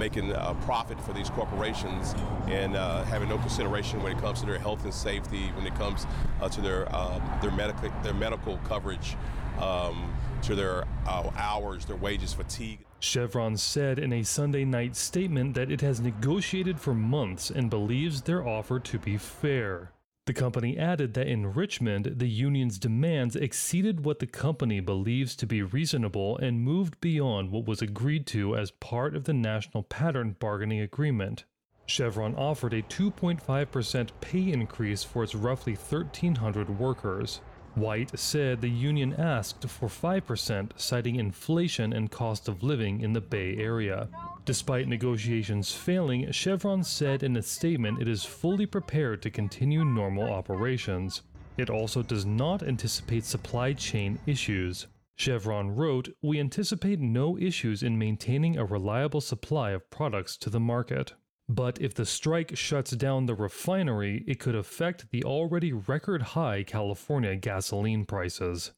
[0.00, 2.14] making a profit for these corporations
[2.48, 5.74] and uh, having no consideration when it comes to their health and safety, when it
[5.76, 6.06] comes
[6.40, 9.14] uh, to their uh, their medical their medical coverage,
[9.60, 12.80] um, to their uh, hours, their wages, fatigue.
[12.98, 18.22] Chevron said in a Sunday night statement that it has negotiated for months and believes
[18.22, 19.92] their offer to be fair.
[20.30, 25.44] The company added that in Richmond, the union's demands exceeded what the company believes to
[25.44, 30.36] be reasonable and moved beyond what was agreed to as part of the National Pattern
[30.38, 31.46] Bargaining Agreement.
[31.84, 37.40] Chevron offered a 2.5% pay increase for its roughly 1,300 workers.
[37.74, 43.20] White said the union asked for 5%, citing inflation and cost of living in the
[43.20, 44.08] Bay Area.
[44.44, 50.32] Despite negotiations failing, Chevron said in a statement it is fully prepared to continue normal
[50.32, 51.22] operations.
[51.56, 54.86] It also does not anticipate supply chain issues.
[55.16, 60.60] Chevron wrote, We anticipate no issues in maintaining a reliable supply of products to the
[60.60, 61.12] market.
[61.50, 66.62] But if the strike shuts down the refinery, it could affect the already record high
[66.62, 68.70] California gasoline prices.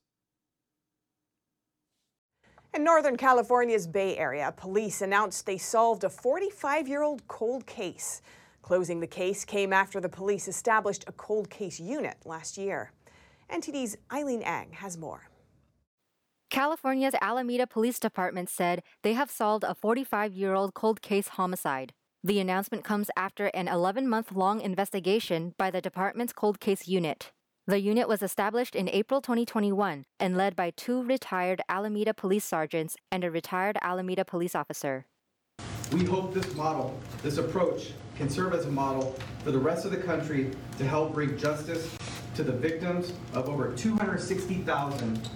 [2.73, 8.23] In Northern California's Bay Area, police announced they solved a 45 year old cold case.
[8.63, 12.93] Closing the case came after the police established a cold case unit last year.
[13.53, 15.29] NTD's Eileen Ang has more.
[16.49, 21.93] California's Alameda Police Department said they have solved a 45 year old cold case homicide.
[22.25, 27.33] The announcement comes after an 11 month long investigation by the department's cold case unit.
[27.67, 32.97] The unit was established in April 2021 and led by two retired Alameda police sergeants
[33.11, 35.07] and a retired Alameda police officer.
[35.91, 39.91] We hope this model, this approach, can serve as a model for the rest of
[39.91, 41.93] the country to help bring justice
[42.37, 45.29] to the victims of over 260,000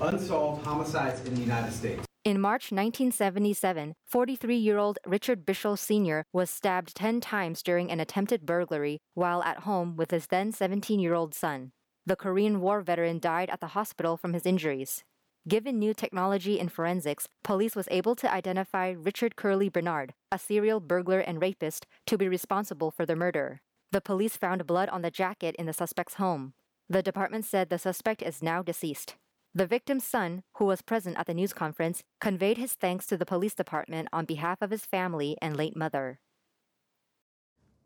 [0.00, 2.04] unsolved homicides in the United States.
[2.24, 6.24] In March 1977, 43 year old Richard Bishel Sr.
[6.32, 11.00] was stabbed 10 times during an attempted burglary while at home with his then 17
[11.00, 11.72] year old son.
[12.06, 15.04] The Korean War veteran died at the hospital from his injuries.
[15.46, 20.80] Given new technology in forensics, police was able to identify Richard Curley Bernard, a serial
[20.80, 23.60] burglar and rapist, to be responsible for the murder.
[23.92, 26.54] The police found blood on the jacket in the suspect's home.
[26.88, 29.16] The department said the suspect is now deceased.
[29.56, 33.24] The victim's son, who was present at the news conference, conveyed his thanks to the
[33.24, 36.18] police department on behalf of his family and late mother.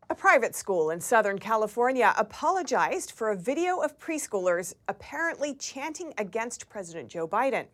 [0.09, 6.67] A private school in Southern California apologized for a video of preschoolers apparently chanting against
[6.69, 7.67] President Joe Biden.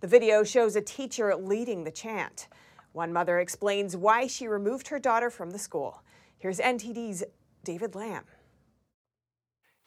[0.00, 2.48] The video shows a teacher leading the chant.
[2.92, 6.02] One mother explains why she removed her daughter from the school.
[6.38, 7.22] Here's NTD's
[7.64, 8.24] David Lamb.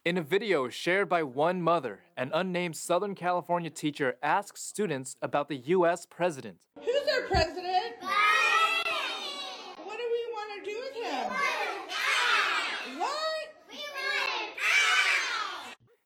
[0.10, 5.50] In a video shared by one mother, an unnamed Southern California teacher asks students about
[5.50, 6.08] the U.S.
[6.08, 6.58] president.
[6.84, 7.94] Who's our president?
[9.84, 11.32] What do we want to do with him?
[12.98, 13.50] What?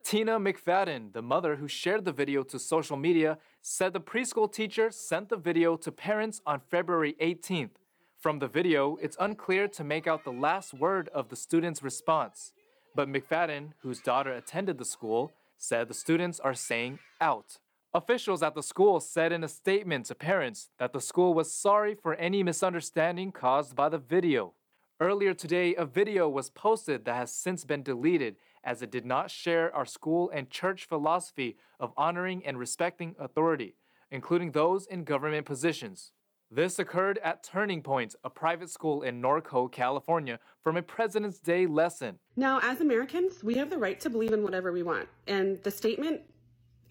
[0.03, 4.91] Tina McFadden, the mother who shared the video to social media, said the preschool teacher
[4.91, 7.77] sent the video to parents on February 18th.
[8.19, 12.51] From the video, it's unclear to make out the last word of the student's response.
[12.95, 17.57] But McFadden, whose daughter attended the school, said the students are saying out.
[17.93, 21.95] Officials at the school said in a statement to parents that the school was sorry
[21.95, 24.53] for any misunderstanding caused by the video.
[24.99, 29.29] Earlier today, a video was posted that has since been deleted as it did not
[29.29, 33.75] share our school and church philosophy of honoring and respecting authority,
[34.11, 36.11] including those in government positions.
[36.55, 41.65] This occurred at Turning Point, a private school in Norco, California, from a President's Day
[41.65, 42.19] lesson.
[42.35, 45.09] Now, as Americans, we have the right to believe in whatever we want.
[45.25, 46.21] And the statement,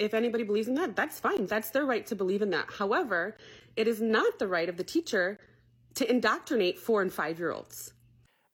[0.00, 1.46] if anybody believes in that, that's fine.
[1.46, 2.72] That's their right to believe in that.
[2.76, 3.36] However,
[3.76, 5.38] it is not the right of the teacher
[5.94, 7.94] to indoctrinate four and five year olds.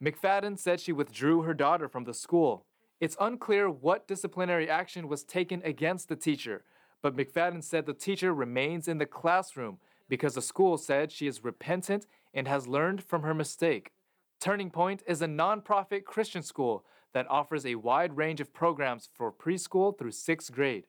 [0.05, 2.67] McFadden said she withdrew her daughter from the school.
[3.01, 6.65] It's unclear what disciplinary action was taken against the teacher,
[7.01, 11.45] but McFadden said the teacher remains in the classroom because the school said she is
[11.45, 13.93] repentant and has learned from her mistake.
[14.41, 19.33] Turning Point is a nonprofit Christian school that offers a wide range of programs for
[19.33, 20.87] preschool through sixth grade.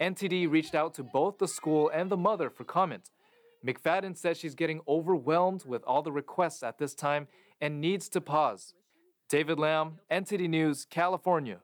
[0.00, 3.10] NTD reached out to both the school and the mother for comment.
[3.66, 7.26] McFadden says she's getting overwhelmed with all the requests at this time
[7.60, 8.74] and needs to pause.
[9.28, 11.60] David Lamb, NTD News, California.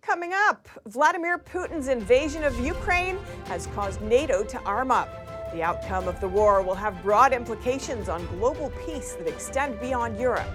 [0.00, 5.25] Coming up, Vladimir Putin's invasion of Ukraine has caused NATO to arm up.
[5.56, 10.20] The outcome of the war will have broad implications on global peace that extend beyond
[10.20, 10.46] Europe.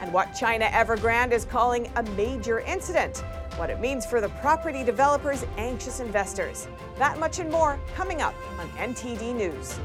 [0.00, 3.24] And what China Evergrande is calling a major incident,
[3.56, 6.68] what it means for the property developers' anxious investors.
[6.96, 9.80] That much and more coming up on NTD News.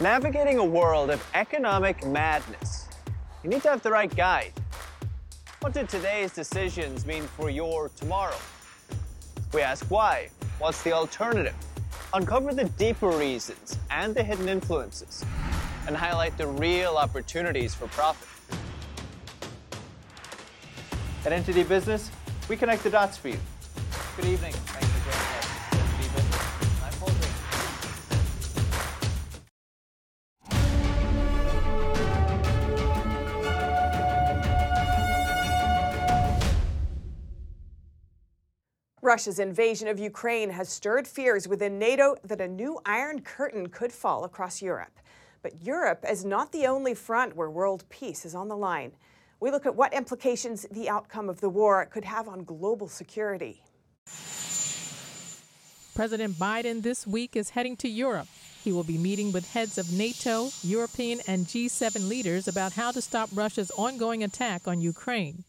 [0.00, 2.88] Navigating a world of economic madness,
[3.44, 4.54] you need to have the right guide.
[5.66, 8.36] What do today's decisions mean for your tomorrow?
[9.52, 10.28] We ask why.
[10.60, 11.56] What's the alternative?
[12.14, 15.24] Uncover the deeper reasons and the hidden influences,
[15.88, 18.28] and highlight the real opportunities for profit.
[21.24, 22.12] At NTD Business,
[22.48, 23.38] we connect the dots for you.
[24.16, 24.54] Good evening.
[39.06, 43.92] Russia's invasion of Ukraine has stirred fears within NATO that a new Iron Curtain could
[43.92, 44.98] fall across Europe.
[45.42, 48.90] But Europe is not the only front where world peace is on the line.
[49.38, 53.62] We look at what implications the outcome of the war could have on global security.
[55.94, 58.26] President Biden this week is heading to Europe.
[58.64, 63.00] He will be meeting with heads of NATO, European, and G7 leaders about how to
[63.00, 65.44] stop Russia's ongoing attack on Ukraine.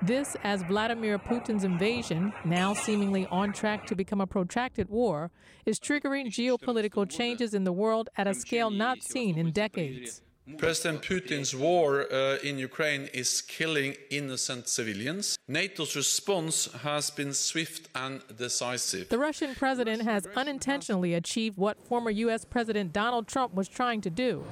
[0.00, 5.32] This, as Vladimir Putin's invasion, now seemingly on track to become a protracted war,
[5.66, 10.22] is triggering geopolitical changes in the world at a scale not seen in decades.
[10.56, 15.36] President Putin's war uh, in Ukraine is killing innocent civilians.
[15.46, 19.08] NATO's response has been swift and decisive.
[19.10, 22.44] The Russian president has unintentionally achieved what former U.S.
[22.44, 24.44] President Donald Trump was trying to do.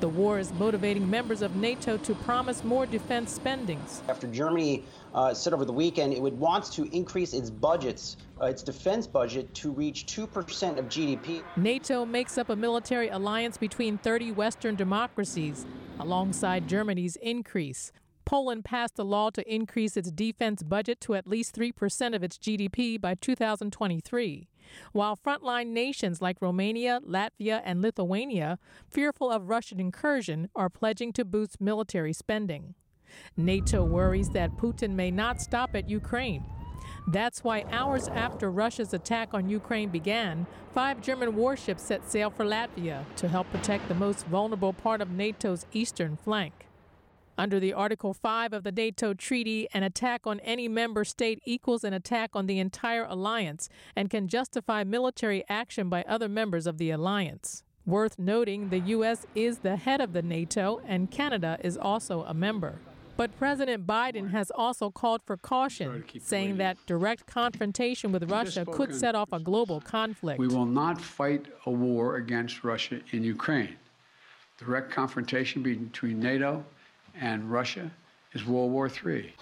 [0.00, 4.02] The war is motivating members of NATO to promise more defense spendings.
[4.08, 4.82] After Germany
[5.14, 9.06] uh, said over the weekend it would wants to increase its budgets, uh, its defense
[9.06, 11.42] budget, to reach 2% of GDP.
[11.56, 15.66] NATO makes up a military alliance between 30 Western democracies,
[15.98, 17.92] alongside Germany's increase.
[18.24, 22.38] Poland passed a law to increase its defense budget to at least 3% of its
[22.38, 24.48] GDP by 2023,
[24.92, 28.58] while frontline nations like Romania, Latvia, and Lithuania,
[28.88, 32.74] fearful of Russian incursion, are pledging to boost military spending.
[33.36, 36.44] NATO worries that Putin may not stop at Ukraine.
[37.08, 42.44] That's why hours after Russia's attack on Ukraine began, five German warships set sail for
[42.44, 46.69] Latvia to help protect the most vulnerable part of NATO's eastern flank.
[47.40, 51.84] Under the Article 5 of the NATO Treaty, an attack on any member state equals
[51.84, 56.76] an attack on the entire alliance and can justify military action by other members of
[56.76, 57.64] the alliance.
[57.86, 59.24] Worth noting, the U.S.
[59.34, 62.74] is the head of the NATO and Canada is also a member.
[63.16, 68.94] But President Biden has also called for caution, saying that direct confrontation with Russia could
[68.94, 70.38] set off a global conflict.
[70.38, 73.76] We will not fight a war against Russia in Ukraine.
[74.58, 76.66] Direct confrontation between NATO
[77.18, 77.90] and Russia
[78.32, 79.34] is World War III.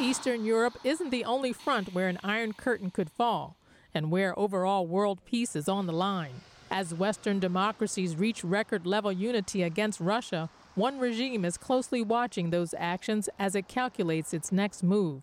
[0.00, 3.56] Eastern Europe isn't the only front where an iron curtain could fall
[3.94, 6.40] and where overall world peace is on the line.
[6.70, 12.74] As Western democracies reach record level unity against Russia, one regime is closely watching those
[12.76, 15.22] actions as it calculates its next move.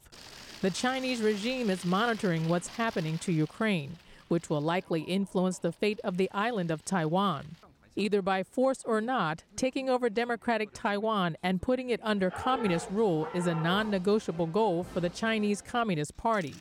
[0.62, 3.97] The Chinese regime is monitoring what's happening to Ukraine,
[4.30, 7.58] which will likely influence the fate of the island of Taiwan.
[7.95, 13.27] Either by force or not, taking over democratic Taiwan and putting it under communist rule
[13.33, 16.55] is a non negotiable goal for the Chinese Communist Party.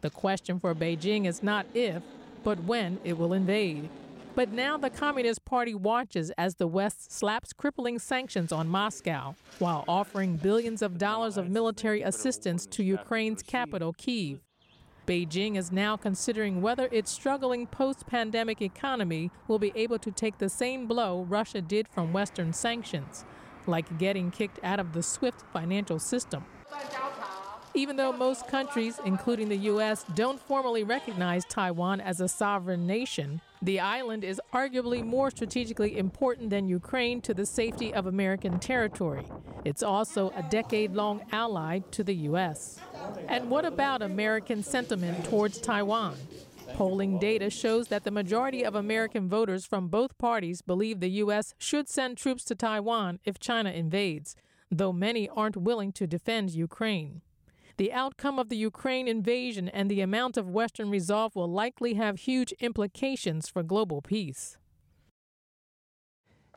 [0.00, 2.02] The question for Beijing is not if,
[2.44, 3.88] but when it will invade.
[4.36, 9.84] But now the Communist Party watches as the West slaps crippling sanctions on Moscow while
[9.88, 14.38] offering billions of dollars of military assistance to Ukraine's capital, Kiev.
[15.08, 20.36] Beijing is now considering whether its struggling post pandemic economy will be able to take
[20.36, 23.24] the same blow Russia did from Western sanctions,
[23.66, 26.44] like getting kicked out of the SWIFT financial system.
[27.72, 33.40] Even though most countries, including the U.S., don't formally recognize Taiwan as a sovereign nation,
[33.62, 39.24] the island is arguably more strategically important than Ukraine to the safety of American territory.
[39.64, 42.78] It's also a decade long ally to the U.S.
[43.26, 46.16] And what about American sentiment towards Taiwan?
[46.74, 51.54] Polling data shows that the majority of American voters from both parties believe the U.S.
[51.58, 54.36] should send troops to Taiwan if China invades,
[54.70, 57.22] though many aren't willing to defend Ukraine.
[57.78, 62.18] The outcome of the Ukraine invasion and the amount of Western resolve will likely have
[62.18, 64.58] huge implications for global peace.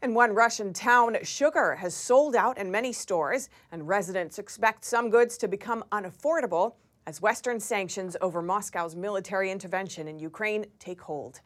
[0.01, 5.11] In one Russian town, sugar has sold out in many stores, and residents expect some
[5.11, 6.74] goods to become unaffordable
[7.05, 11.41] as Western sanctions over Moscow's military intervention in Ukraine take hold.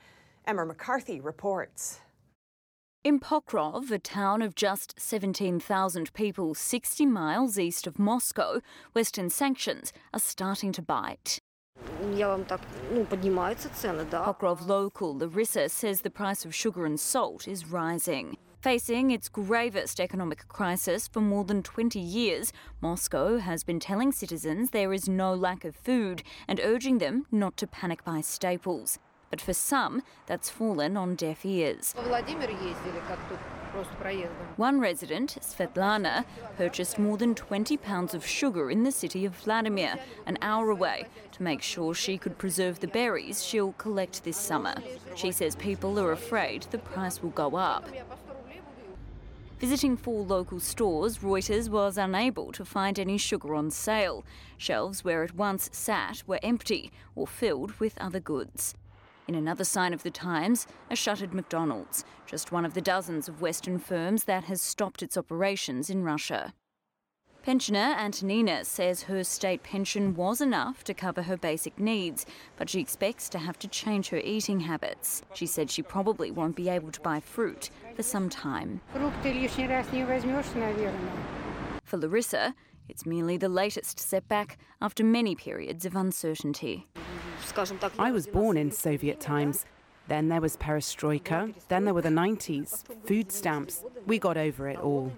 [0.46, 2.00] Emma McCarthy reports.
[3.06, 8.62] In Pokrov, a town of just 17,000 people 60 miles east of Moscow,
[8.94, 11.38] Western sanctions are starting to bite.
[14.10, 18.38] Pokrov local Larissa says the price of sugar and salt is rising.
[18.60, 22.52] Facing its gravest economic crisis for more than 20 years,
[22.82, 27.56] Moscow has been telling citizens there is no lack of food and urging them not
[27.58, 28.98] to panic buy staples.
[29.30, 31.94] But for some, that's fallen on deaf ears.
[34.56, 36.24] One resident, Svetlana,
[36.56, 39.96] purchased more than 20 pounds of sugar in the city of Vladimir,
[40.26, 44.76] an hour away, to make sure she could preserve the berries she'll collect this summer.
[45.16, 47.90] She says people are afraid the price will go up.
[49.60, 54.24] Visiting four local stores, Reuters was unable to find any sugar on sale.
[54.58, 58.76] Shelves where it once sat were empty or filled with other goods.
[59.28, 63.42] In another sign of the times, a shuttered McDonald's, just one of the dozens of
[63.42, 66.54] Western firms that has stopped its operations in Russia.
[67.42, 72.26] Pensioner Antonina says her state pension was enough to cover her basic needs,
[72.58, 75.24] but she expects to have to change her eating habits.
[75.34, 78.82] She said she probably won't be able to buy fruit for some time.
[81.84, 82.56] For Larissa,
[82.90, 86.88] it's merely the latest setback after many periods of uncertainty.
[88.00, 89.66] I was born in Soviet times.
[90.08, 93.84] Then there was perestroika, then there were the 90s, food stamps.
[94.06, 95.12] We got over it all.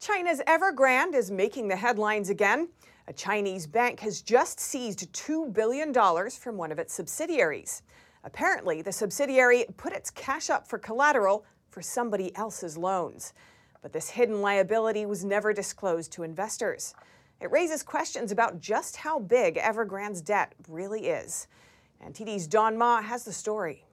[0.00, 2.68] China's Evergrande is making the headlines again.
[3.08, 5.92] A Chinese bank has just seized $2 billion
[6.30, 7.82] from one of its subsidiaries.
[8.22, 13.34] Apparently, the subsidiary put its cash up for collateral for somebody else's loans.
[13.82, 16.94] But this hidden liability was never disclosed to investors.
[17.44, 21.46] It raises questions about just how big Evergrande's debt really is.
[22.02, 23.84] NTD's Don Ma has the story.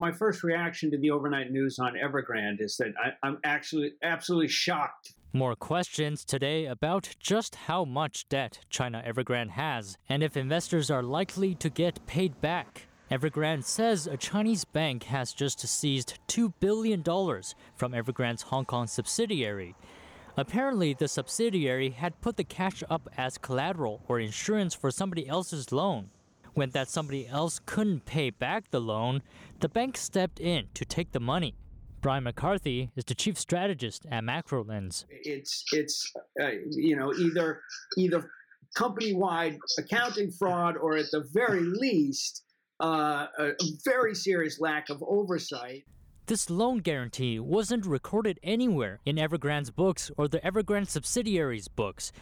[0.00, 4.48] My first reaction to the overnight news on Evergrande is that I, am actually absolutely
[4.48, 5.14] shocked.
[5.32, 11.04] More questions today about just how much debt China Evergrande has and if investors are
[11.04, 12.88] likely to get paid back.
[13.12, 19.76] Evergrande says a Chinese bank has just seized $2 billion from Evergrande's Hong Kong subsidiary.
[20.38, 25.72] Apparently, the subsidiary had put the cash up as collateral or insurance for somebody else's
[25.72, 26.10] loan.
[26.54, 29.22] When that somebody else couldn't pay back the loan,
[29.58, 31.56] the bank stepped in to take the money.
[32.00, 35.06] Brian McCarthy is the chief strategist at MacroLens.
[35.10, 37.60] It's it's uh, you know either
[37.96, 38.30] either
[38.76, 42.44] company-wide accounting fraud or at the very least
[42.78, 43.52] uh, a
[43.84, 45.84] very serious lack of oversight.
[46.28, 52.12] This loan guarantee wasn't recorded anywhere in Evergrande's books or the Evergrande subsidiary's books.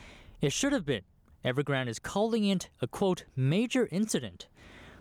[0.41, 1.03] It should have been.
[1.45, 4.47] Evergrande is calling it a quote, major incident.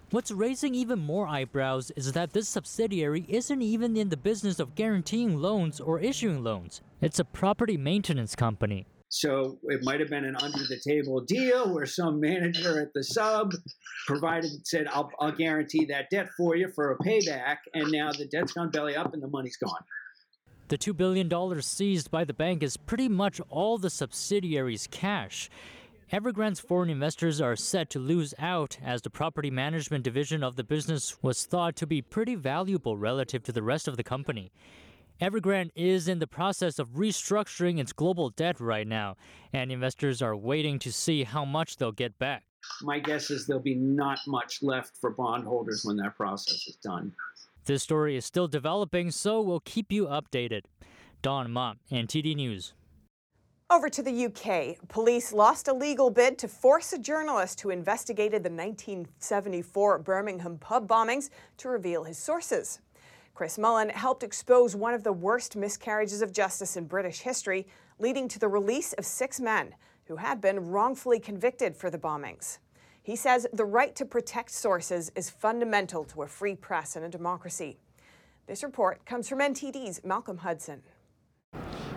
[0.10, 4.74] What's raising even more eyebrows is that this subsidiary isn't even in the business of
[4.74, 6.82] guaranteeing loans or issuing loans.
[7.00, 8.88] It's a property maintenance company.
[9.16, 13.02] So it might have been an under the table deal where some manager at the
[13.02, 13.54] sub
[14.08, 17.60] provided said, I'll, I'll guarantee that debt for you for a payback.
[17.74, 19.80] And now the debt's gone belly up and the money's gone.
[20.68, 25.50] The $2 billion seized by the bank is pretty much all the subsidiary's cash.
[26.12, 30.64] Evergrande's foreign investors are set to lose out as the property management division of the
[30.66, 34.52] business was thought to be pretty valuable relative to the rest of the company.
[35.22, 39.16] Evergrande is in the process of restructuring its global debt right now,
[39.54, 42.44] and investors are waiting to see how much they'll get back.
[42.82, 47.14] My guess is there'll be not much left for bondholders when that process is done.
[47.64, 50.64] This story is still developing, so we'll keep you updated.
[51.22, 52.74] Don Ma, NTD News.
[53.70, 58.44] Over to the UK, police lost a legal bid to force a journalist who investigated
[58.44, 62.80] the 1974 Birmingham pub bombings to reveal his sources.
[63.36, 67.68] Chris Mullin helped expose one of the worst miscarriages of justice in British history,
[68.00, 69.76] leading to the release of six men
[70.06, 72.60] who had been wrongfully convicted for the bombings.
[73.04, 77.10] He says the right to protect sources is fundamental to a free press and a
[77.10, 77.78] democracy.
[78.48, 80.82] This report comes from NTD's Malcolm Hudson.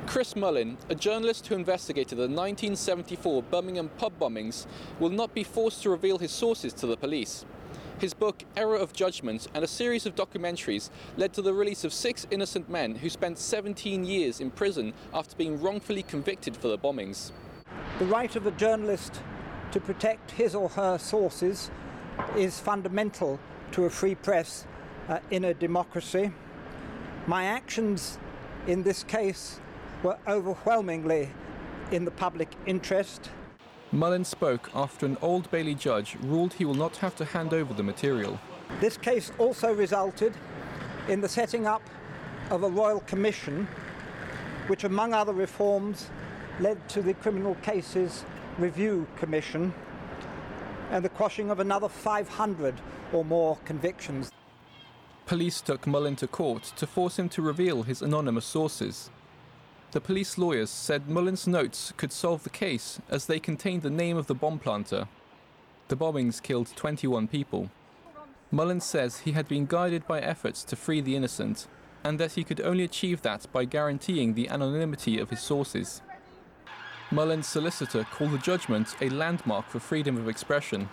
[0.07, 4.67] Chris Mullin, a journalist who investigated the 1974 Birmingham pub bombings,
[4.99, 7.45] will not be forced to reveal his sources to the police.
[7.99, 11.93] His book, Error of Judgment, and a series of documentaries led to the release of
[11.93, 16.79] six innocent men who spent 17 years in prison after being wrongfully convicted for the
[16.79, 17.33] bombings.
[17.99, 19.21] The right of a journalist
[19.73, 21.73] to protect his or her sources
[22.37, 23.41] is fundamental
[23.73, 24.65] to a free press
[25.09, 26.31] uh, in a democracy.
[27.27, 28.17] My actions
[28.69, 29.59] in this case
[30.05, 31.31] were overwhelmingly
[31.91, 33.31] in the public interest.
[33.91, 37.73] Mullin spoke after an Old Bailey judge ruled he will not have to hand over
[37.73, 38.39] the material.
[38.81, 40.35] This case also resulted
[41.09, 41.83] in the setting up
[42.51, 43.67] of a royal commission,
[44.67, 46.11] which, among other reforms,
[46.61, 48.25] led to the Criminal Cases
[48.59, 49.73] Review Commission
[50.91, 52.75] and the quashing of another 500
[53.13, 54.31] or more convictions.
[55.25, 59.11] Police took Mullin to court to force him to reveal his anonymous sources.
[59.91, 64.19] The police lawyers said Mullin's notes could solve the case as they contained the name
[64.19, 65.09] of the bomb planter.
[65.89, 67.71] The bombings killed 21 people.
[68.51, 71.67] Mullin says he had been guided by efforts to free the innocent,
[72.05, 76.03] and that he could only achieve that by guaranteeing the anonymity of his sources.
[77.11, 80.91] Mullin's solicitor called the judgment a landmark for freedom of expression,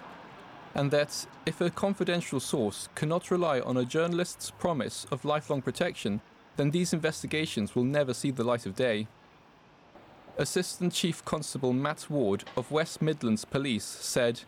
[0.73, 6.21] and that if a confidential source cannot rely on a journalist's promise of lifelong protection,
[6.57, 9.07] then these investigations will never see the light of day.
[10.37, 14.41] Assistant Chief Constable Matt Ward of West Midlands Police said,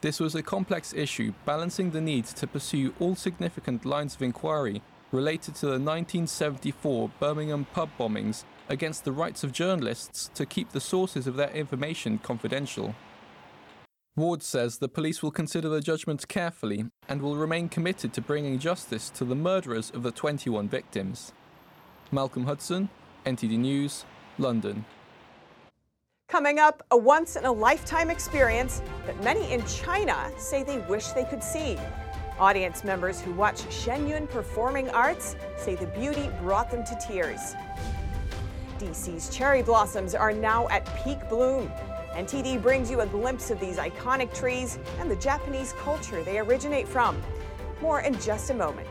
[0.00, 4.82] This was a complex issue, balancing the need to pursue all significant lines of inquiry
[5.12, 10.80] related to the 1974 Birmingham pub bombings against the rights of journalists to keep the
[10.80, 12.94] sources of their information confidential.
[14.16, 18.58] Ward says the police will consider the judgment carefully and will remain committed to bringing
[18.58, 21.32] justice to the murderers of the 21 victims.
[22.10, 22.88] Malcolm Hudson,
[23.24, 24.04] NTD News,
[24.38, 24.84] London.
[26.28, 31.08] Coming up, a once in a lifetime experience that many in China say they wish
[31.08, 31.76] they could see.
[32.38, 37.54] Audience members who watch Shen Yun performing arts say the beauty brought them to tears.
[38.78, 41.70] DC's cherry blossoms are now at peak bloom.
[42.14, 46.88] NTD brings you a glimpse of these iconic trees and the Japanese culture they originate
[46.88, 47.16] from.
[47.80, 48.88] More in just a moment.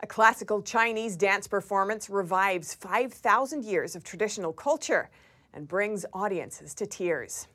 [0.00, 5.08] A classical Chinese dance performance revives 5,000 years of traditional culture
[5.54, 7.48] and brings audiences to tears.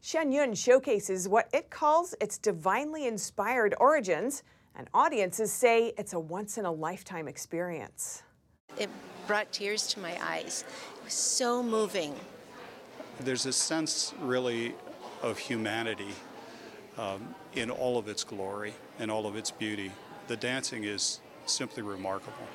[0.00, 4.44] Shen Yun showcases what it calls its divinely inspired origins,
[4.76, 8.22] and audiences say it's a once in a lifetime experience.
[8.78, 8.88] It
[9.26, 10.64] brought tears to my eyes.
[10.98, 12.14] It was so moving.
[13.20, 14.74] There's a sense, really,
[15.22, 16.14] of humanity
[16.98, 19.90] um, in all of its glory and all of its beauty.
[20.28, 22.46] The dancing is simply remarkable.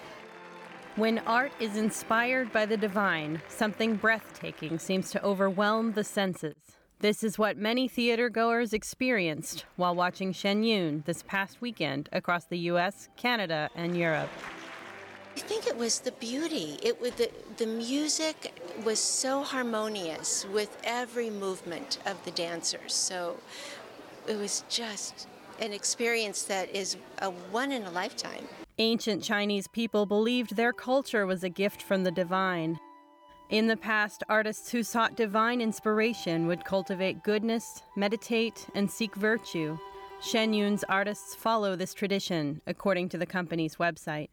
[0.97, 6.55] When art is inspired by the divine, something breathtaking seems to overwhelm the senses.
[6.99, 12.43] This is what many theater goers experienced while watching Shen Yun this past weekend across
[12.43, 14.29] the US, Canada, and Europe.
[15.37, 16.77] I think it was the beauty.
[16.83, 22.93] It was the, the music was so harmonious with every movement of the dancers.
[22.93, 23.37] So
[24.27, 25.25] it was just
[25.59, 28.47] an experience that is a one in a lifetime.
[28.77, 32.79] Ancient Chinese people believed their culture was a gift from the divine.
[33.49, 39.77] In the past, artists who sought divine inspiration would cultivate goodness, meditate, and seek virtue.
[40.21, 44.29] Shen Yun's artists follow this tradition, according to the company's website.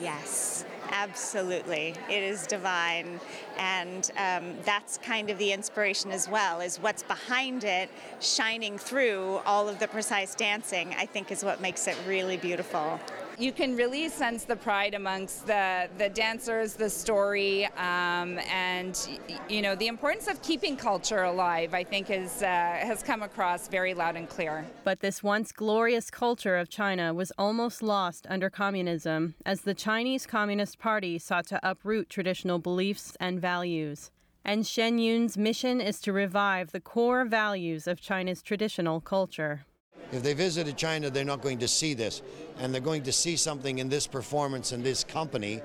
[0.00, 0.64] Yes,
[1.02, 1.94] absolutely.
[2.08, 3.20] It is divine.
[3.58, 7.90] And um, that's kind of the inspiration as well, is what's behind it
[8.20, 12.98] shining through all of the precise dancing, I think is what makes it really beautiful.
[13.38, 18.98] You can really sense the pride amongst the, the dancers, the story, um, and
[19.46, 21.74] you know the importance of keeping culture alive.
[21.74, 24.64] I think is uh, has come across very loud and clear.
[24.84, 30.24] But this once glorious culture of China was almost lost under communism, as the Chinese
[30.24, 34.10] Communist Party sought to uproot traditional beliefs and values.
[34.46, 39.65] And Shen Yun's mission is to revive the core values of China's traditional culture.
[40.12, 42.22] If they visited China, they're not going to see this.
[42.58, 45.60] And they're going to see something in this performance in this company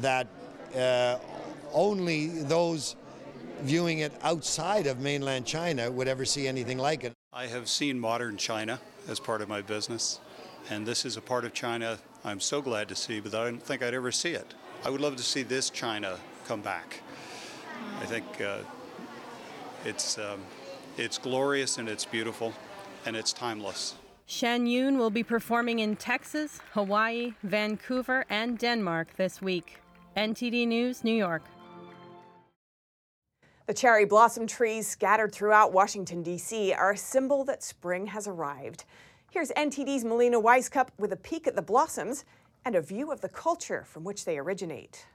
[0.00, 0.26] that
[0.76, 1.18] uh,
[1.72, 2.96] only those
[3.62, 7.12] viewing it outside of mainland China would ever see anything like it.
[7.32, 10.20] I have seen modern China as part of my business,
[10.70, 13.62] and this is a part of China I'm so glad to see, but I don't
[13.62, 14.54] think I'd ever see it.
[14.82, 17.00] I would love to see this China come back.
[18.00, 18.60] I think uh,
[19.84, 20.40] it's, um,
[20.96, 22.54] it's glorious and it's beautiful
[23.06, 23.94] and it's timeless.
[24.26, 29.78] Shen Yun will be performing in Texas, Hawaii, Vancouver, and Denmark this week.
[30.16, 31.42] NTD News, New York.
[33.66, 36.72] The cherry blossom trees scattered throughout Washington, D.C.
[36.72, 38.84] are a symbol that spring has arrived.
[39.30, 42.24] Here's NTD's Melina Wisecup with a peek at the blossoms
[42.64, 45.06] and a view of the culture from which they originate.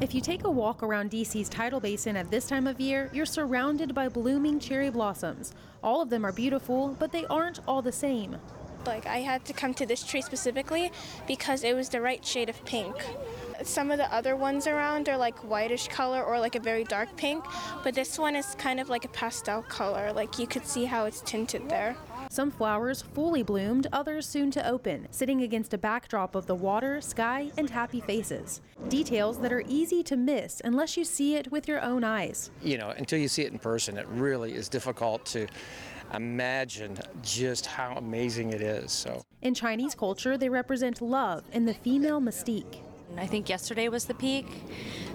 [0.00, 3.26] If you take a walk around DC's tidal basin at this time of year, you're
[3.26, 5.52] surrounded by blooming cherry blossoms.
[5.82, 8.36] All of them are beautiful, but they aren't all the same.
[8.86, 10.92] Like, I had to come to this tree specifically
[11.26, 12.94] because it was the right shade of pink.
[13.64, 17.16] Some of the other ones around are like whitish color or like a very dark
[17.16, 17.44] pink,
[17.82, 20.12] but this one is kind of like a pastel color.
[20.12, 21.96] Like, you could see how it's tinted there.
[22.30, 27.00] Some flowers fully bloomed, others soon to open, sitting against a backdrop of the water,
[27.00, 28.60] sky, and happy faces.
[28.88, 32.50] Details that are easy to miss unless you see it with your own eyes.
[32.62, 35.46] You know, until you see it in person, it really is difficult to
[36.14, 38.92] imagine just how amazing it is.
[38.92, 42.82] So, in Chinese culture, they represent love and the female mystique.
[43.16, 44.46] I think yesterday was the peak,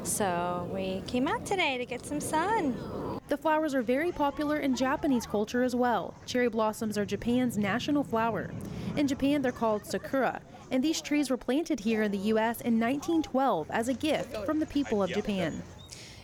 [0.03, 3.19] so we came out today to get some sun.
[3.33, 6.13] The flowers are very popular in Japanese culture as well.
[6.27, 8.53] Cherry blossoms are Japan's national flower.
[8.95, 12.61] In Japan, they're called sakura, and these trees were planted here in the U.S.
[12.61, 15.63] in 1912 as a gift from the people of Japan.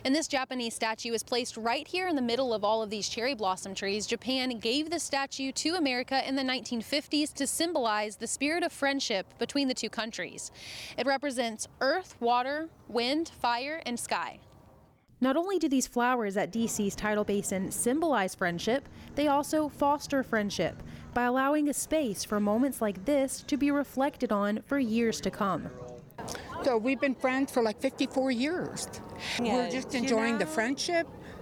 [0.05, 3.09] And this Japanese statue is placed right here in the middle of all of these
[3.09, 4.05] cherry blossom trees.
[4.05, 9.25] Japan gave the statue to America in the 1950s to symbolize the spirit of friendship
[9.39, 10.51] between the two countries.
[10.95, 14.41] It represents earth, water, wind, fire, and sky.
[15.21, 20.81] Not only do these flowers at DC's tidal basin symbolize friendship, they also foster friendship
[21.13, 25.29] by allowing a space for moments like this to be reflected on for years to
[25.29, 25.69] come.
[26.63, 28.87] So we've been friends for like 54 years.
[29.41, 30.51] Yeah, We're just you enjoying the know?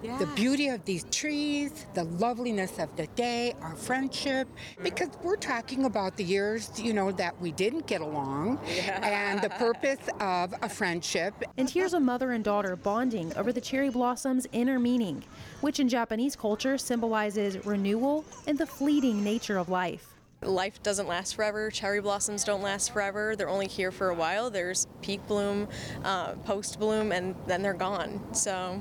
[0.02, 4.48] Friendship, the beauty of these trees, the loveliness of the day, our friendship.
[4.84, 9.50] Because we're talking about the years, you know, that we didn't get along and the
[9.50, 11.34] purpose of a friendship.
[11.58, 15.24] And here's a mother and daughter bonding over the cherry blossom's inner meaning,
[15.62, 20.14] which in Japanese culture symbolizes renewal and the fleeting nature of life.
[20.44, 21.72] Life doesn't last forever.
[21.72, 23.36] Cherry blossoms don't last forever.
[23.36, 24.52] They're only here for a while.
[24.52, 25.68] There's peak bloom,
[26.04, 28.22] uh, post bloom, and then they're gone.
[28.36, 28.80] So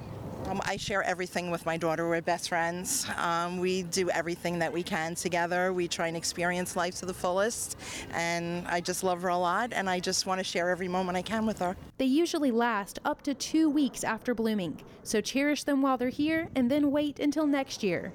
[0.48, 2.08] Um, I share everything with my daughter.
[2.08, 3.04] We're best friends.
[3.16, 5.72] Um, we do everything that we can together.
[5.72, 7.76] We try and experience life to the fullest.
[8.12, 11.18] And I just love her a lot, and I just want to share every moment
[11.18, 11.76] I can with her.
[11.98, 16.48] They usually last up to two weeks after blooming, so cherish them while they're here
[16.54, 18.12] and then wait until next year.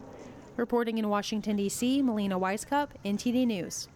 [0.55, 3.89] Reporting in Washington, D.C., Melina Wisecup, NTD News.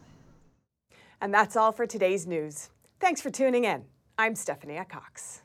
[1.21, 2.69] And that's all for today's news.
[2.99, 3.85] Thanks for tuning in.
[4.17, 5.41] I'm Stephanie Cox.